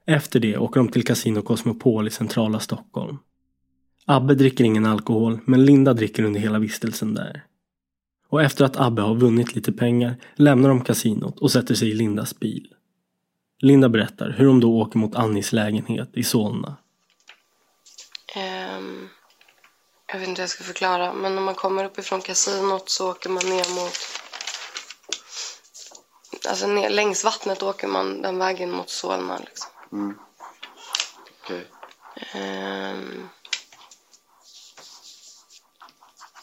[0.05, 3.17] Efter det åker de till Casino Cosmopol i centrala Stockholm.
[4.05, 7.43] Abbe dricker ingen alkohol, men Linda dricker under hela vistelsen där.
[8.29, 11.93] Och efter att Abbe har vunnit lite pengar lämnar de kasinot och sätter sig i
[11.93, 12.74] Lindas bil.
[13.59, 16.77] Linda berättar hur de då åker mot Annis lägenhet i Solna.
[18.35, 19.09] Um,
[20.07, 23.29] jag vet inte hur jag ska förklara, men när man kommer uppifrån kasinot så åker
[23.29, 23.93] man ner mot...
[26.49, 29.37] Alltså ner, längs vattnet åker man den vägen mot Solna.
[29.37, 29.69] Liksom.
[29.91, 30.17] Mm.
[31.43, 31.63] Okay.
[32.41, 33.29] Um,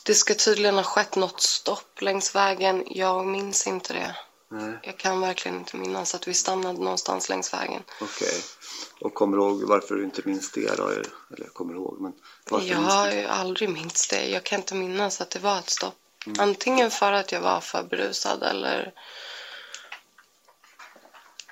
[0.04, 2.84] det ska tydligen ha skett något stopp längs vägen.
[2.86, 4.16] Jag minns inte det.
[4.52, 4.78] Nej.
[4.82, 7.82] Jag kan verkligen inte minnas att vi stannade någonstans längs vägen.
[8.00, 8.28] Okej.
[8.28, 8.40] Okay.
[9.00, 10.88] Och kommer du ihåg varför du inte minns det då?
[10.88, 12.12] Eller kommer ihåg, men
[12.68, 14.28] Jag har ju aldrig minns det.
[14.28, 15.94] Jag kan inte minnas att det var ett stopp.
[16.26, 16.40] Mm.
[16.40, 18.92] Antingen för att jag var för berusad eller...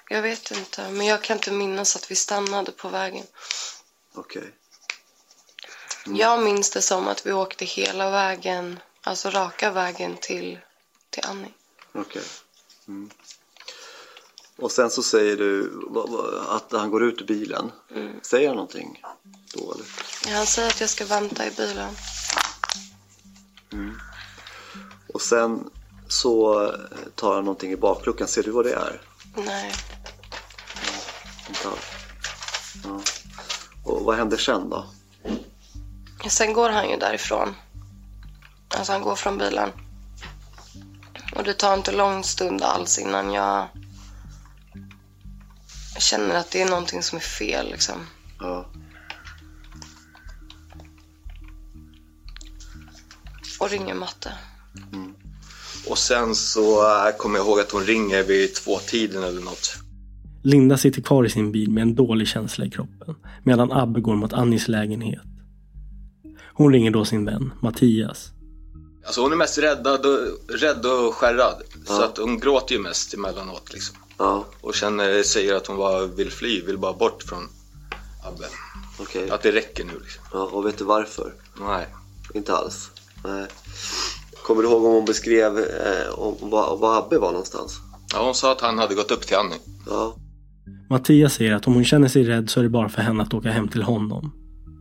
[0.08, 3.26] Jag vet inte, men jag kan inte minnas att vi stannade på vägen.
[4.14, 4.42] Okej.
[4.42, 4.52] Okay.
[6.06, 6.18] Mm.
[6.18, 10.58] Jag minns det som att vi åkte hela vägen, alltså raka vägen till,
[11.10, 11.52] till Annie.
[11.92, 12.00] Okej.
[12.00, 12.22] Okay.
[12.88, 13.10] Mm.
[14.56, 15.72] Och sen så säger du
[16.48, 17.72] att han går ut ur bilen.
[17.94, 18.20] Mm.
[18.22, 19.02] Säger han någonting
[19.54, 19.86] då eller?
[20.28, 21.94] Ja, han säger att jag ska vänta i bilen.
[23.72, 23.98] Mm.
[25.14, 25.70] Och sen
[26.08, 26.72] så
[27.14, 28.28] tar han någonting i bakluckan.
[28.28, 29.00] Ser du vad det är?
[29.36, 29.72] Nej.
[31.48, 31.84] Inte alls.
[32.84, 33.00] Ja.
[33.84, 34.86] Och vad händer sen då?
[36.28, 37.54] Sen går han ju därifrån.
[38.68, 39.70] Alltså han går från bilen.
[41.40, 43.68] Och det tar inte lång stund alls innan jag
[45.98, 47.94] känner att det är någonting som är fel liksom.
[48.40, 48.70] Ja.
[53.60, 54.32] Och ringer matte.
[54.92, 55.14] Mm.
[55.88, 59.76] Och sen så äh, kommer jag ihåg att hon ringer vid tvåtiden eller något.
[60.42, 63.14] Linda sitter kvar i sin bil med en dålig känsla i kroppen
[63.44, 65.26] medan Abbe går mot Annis lägenhet.
[66.54, 68.32] Hon ringer då sin vän Mattias.
[69.04, 71.62] Alltså hon är mest räddad och, rädd och skärrad.
[71.86, 71.94] Ja.
[71.94, 73.96] Så att hon gråter ju mest emellanåt liksom.
[74.18, 74.44] Ja.
[74.60, 77.48] Och känner, säger att hon bara vill fly, vill bara bort från
[78.24, 78.44] Abbe.
[78.98, 79.30] Okay.
[79.30, 80.24] Att det räcker nu liksom.
[80.32, 81.32] Ja, och vet du varför?
[81.60, 81.86] Nej.
[82.34, 82.90] Inte alls?
[83.24, 83.46] Nej.
[84.42, 87.80] Kommer du ihåg om hon beskrev eh, om, var, var Abbe var någonstans?
[88.12, 89.60] Ja, hon sa att han hade gått upp till Annie.
[89.86, 90.16] Ja.
[90.90, 93.34] Mattias säger att om hon känner sig rädd så är det bara för henne att
[93.34, 94.32] åka hem till honom.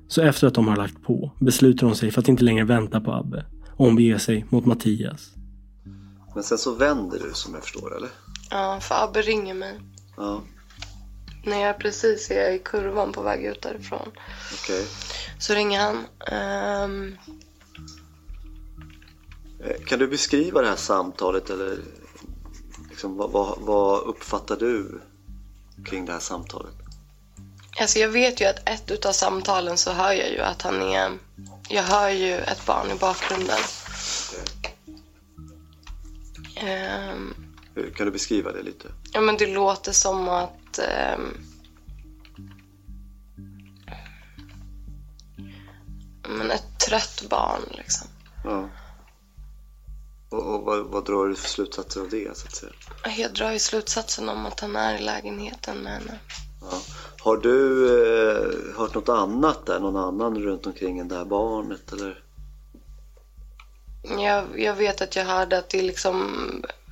[0.08, 3.02] Så efter att de har lagt på beslutar hon sig för att inte längre vänta
[3.02, 3.46] på Abbe
[3.80, 5.30] och hon beger sig mot Mattias.
[6.36, 8.10] Men sen så vänder du som jag förstår, eller?
[8.50, 9.80] Ja, för Abbe ringer mig.
[10.18, 10.42] Ja.
[11.44, 14.12] När jag precis är i kurvan på väg ut därifrån.
[14.54, 14.76] Okej.
[14.76, 14.86] Okay.
[15.40, 15.98] Så ringer han.
[16.84, 17.18] Um...
[19.86, 21.78] Kan du beskriva det här samtalet eller
[22.90, 25.02] liksom, vad, vad, vad uppfattar du
[25.86, 26.74] kring det här samtalet?
[27.80, 31.18] Alltså jag vet ju att ett utav samtalen så hör jag ju att han är...
[31.70, 33.60] Jag hör ju ett barn i bakgrunden.
[37.76, 38.88] Hur- Kan du beskriva det lite?
[39.14, 40.80] ja, men det låter som att...
[40.80, 41.38] ehm,
[46.28, 48.08] men ett trött barn liksom.
[48.44, 48.70] Ja.
[50.30, 52.72] Och, och vad, vad drar du för slutsatser av det så att säga?
[53.18, 56.20] Jag drar ju slutsatsen om att han är i lägenheten med henne.
[57.30, 59.80] Har du eh, hört något annat där?
[59.80, 62.24] Någon annan runt omkring det här barnet eller?
[64.04, 66.44] Jag, jag vet att jag hörde att det liksom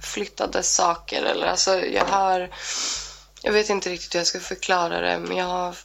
[0.03, 1.23] flyttade saker.
[1.23, 2.53] Eller alltså jag hör...
[3.41, 5.77] Jag vet inte riktigt hur jag ska förklara det, men jag har...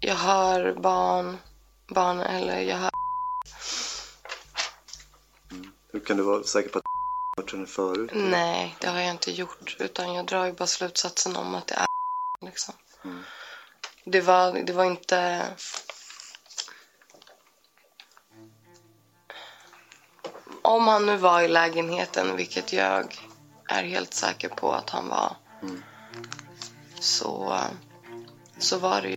[0.00, 1.36] Jag hör barn,
[1.88, 2.90] barn eller jag hör...
[5.92, 6.84] Hur kan du vara säker på att
[7.36, 8.10] hört henne förut?
[8.14, 9.76] Nej, det har jag inte gjort.
[9.78, 11.86] Utan jag drar ju bara slutsatsen om att det är
[12.46, 12.74] liksom.
[13.06, 13.24] Mm.
[14.04, 15.42] Det var, det var inte...
[20.62, 23.20] Om han nu var i lägenheten, vilket jag
[23.68, 25.82] är helt säker på att han var, Mm.
[27.00, 27.58] så,
[28.58, 29.14] så var det ju...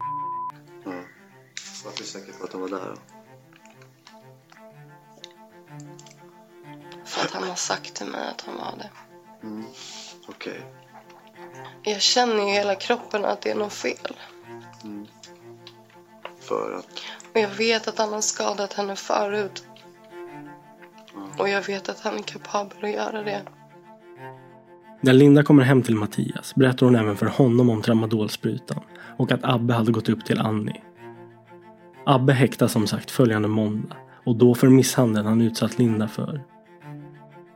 [0.86, 0.92] Ja.
[1.86, 3.02] Varför är du säker på att hon var där då?
[7.06, 8.90] För att han har sagt till mig att han var det.
[9.44, 9.66] Mm.
[10.28, 10.64] Okej.
[11.84, 14.16] Jag känner ju i hela kroppen att det är något fel.
[14.84, 15.08] Mm.
[16.40, 16.88] För att?
[17.34, 19.64] Och jag vet att han har skadat henne förut.
[21.38, 23.42] Och jag vet att han är kapabel att göra det.
[25.02, 28.84] När Linda kommer hem till Mattias berättar hon även för honom om tramadolsprutan
[29.18, 30.82] och att Abbe hade gått upp till Annie.
[32.06, 33.96] Abbe häktas som sagt följande måndag
[34.26, 36.42] och då för misshandeln han utsatt Linda för.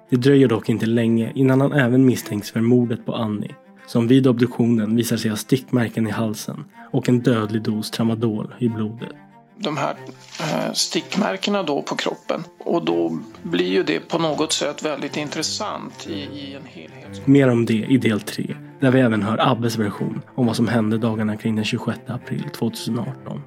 [0.10, 3.56] Det dröjer dock inte länge innan han även misstänks för mordet på Annie
[3.88, 8.70] som vid obduktionen visar sig ha stickmärken i halsen och en dödlig dos tramadol i
[8.70, 9.10] blodet.
[9.58, 9.96] de här
[10.40, 12.44] eh, stickmärkena då på kroppen.
[12.60, 17.28] Och då blir ju det på något sätt väldigt intressant i, i en helhet.
[17.28, 20.68] Mer om det i del 3 där vi även hör Abbes version om vad som
[20.68, 23.42] hände dagarna kring den 26 april 2018.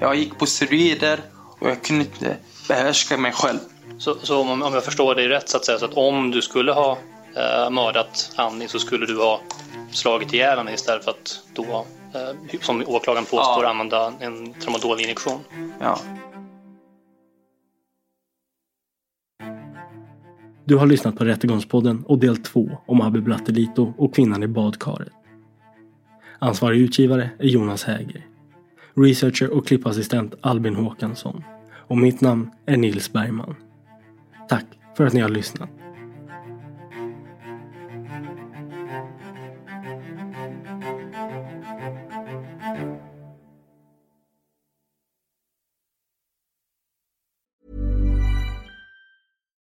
[0.00, 1.20] Jag gick på steroider
[1.58, 2.36] och jag kunde inte
[2.68, 3.58] behärska mig själv.
[3.98, 6.42] Så, så om, om jag förstår dig rätt så att säga, så att om du
[6.42, 6.98] skulle ha
[7.36, 9.40] eh, mördat Annie så skulle du ha
[9.90, 13.68] slagit ihjäl henne istället för att då, eh, som åklagaren påstår, Ja.
[13.70, 15.40] använda en tramadolinjektion.
[15.80, 15.98] Ja.
[20.64, 25.12] Du har lyssnat på Rättegångspodden och del 2 om Abbe Blattelito och kvinnan i badkaret.
[26.38, 28.26] Ansvarig utgivare är Jonas Häger.
[28.94, 31.44] Researcher och klippassistent Albin Håkansson.
[31.72, 33.54] Och mitt namn är Nils Bergman.
[34.48, 34.64] Tack
[34.96, 35.68] för att ni har lyssnat.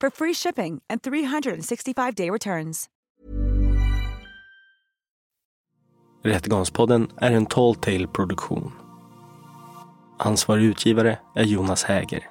[0.00, 2.88] for free shipping and 365-day returns.
[6.24, 8.72] Rättegångspodden är en Tall Tale produktion.
[10.18, 12.28] Ansvarig utgivare är Jonas Häger.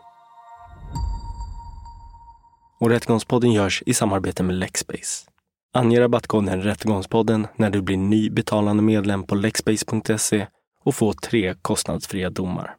[2.80, 5.30] Och Rättegångspodden görs i samarbete med Lexbase.
[5.74, 10.47] Ange rabattkoden Rättegångspodden när du blir ny betalande medlem på lexbase.se
[10.84, 12.76] och få tre kostnadsfria domar.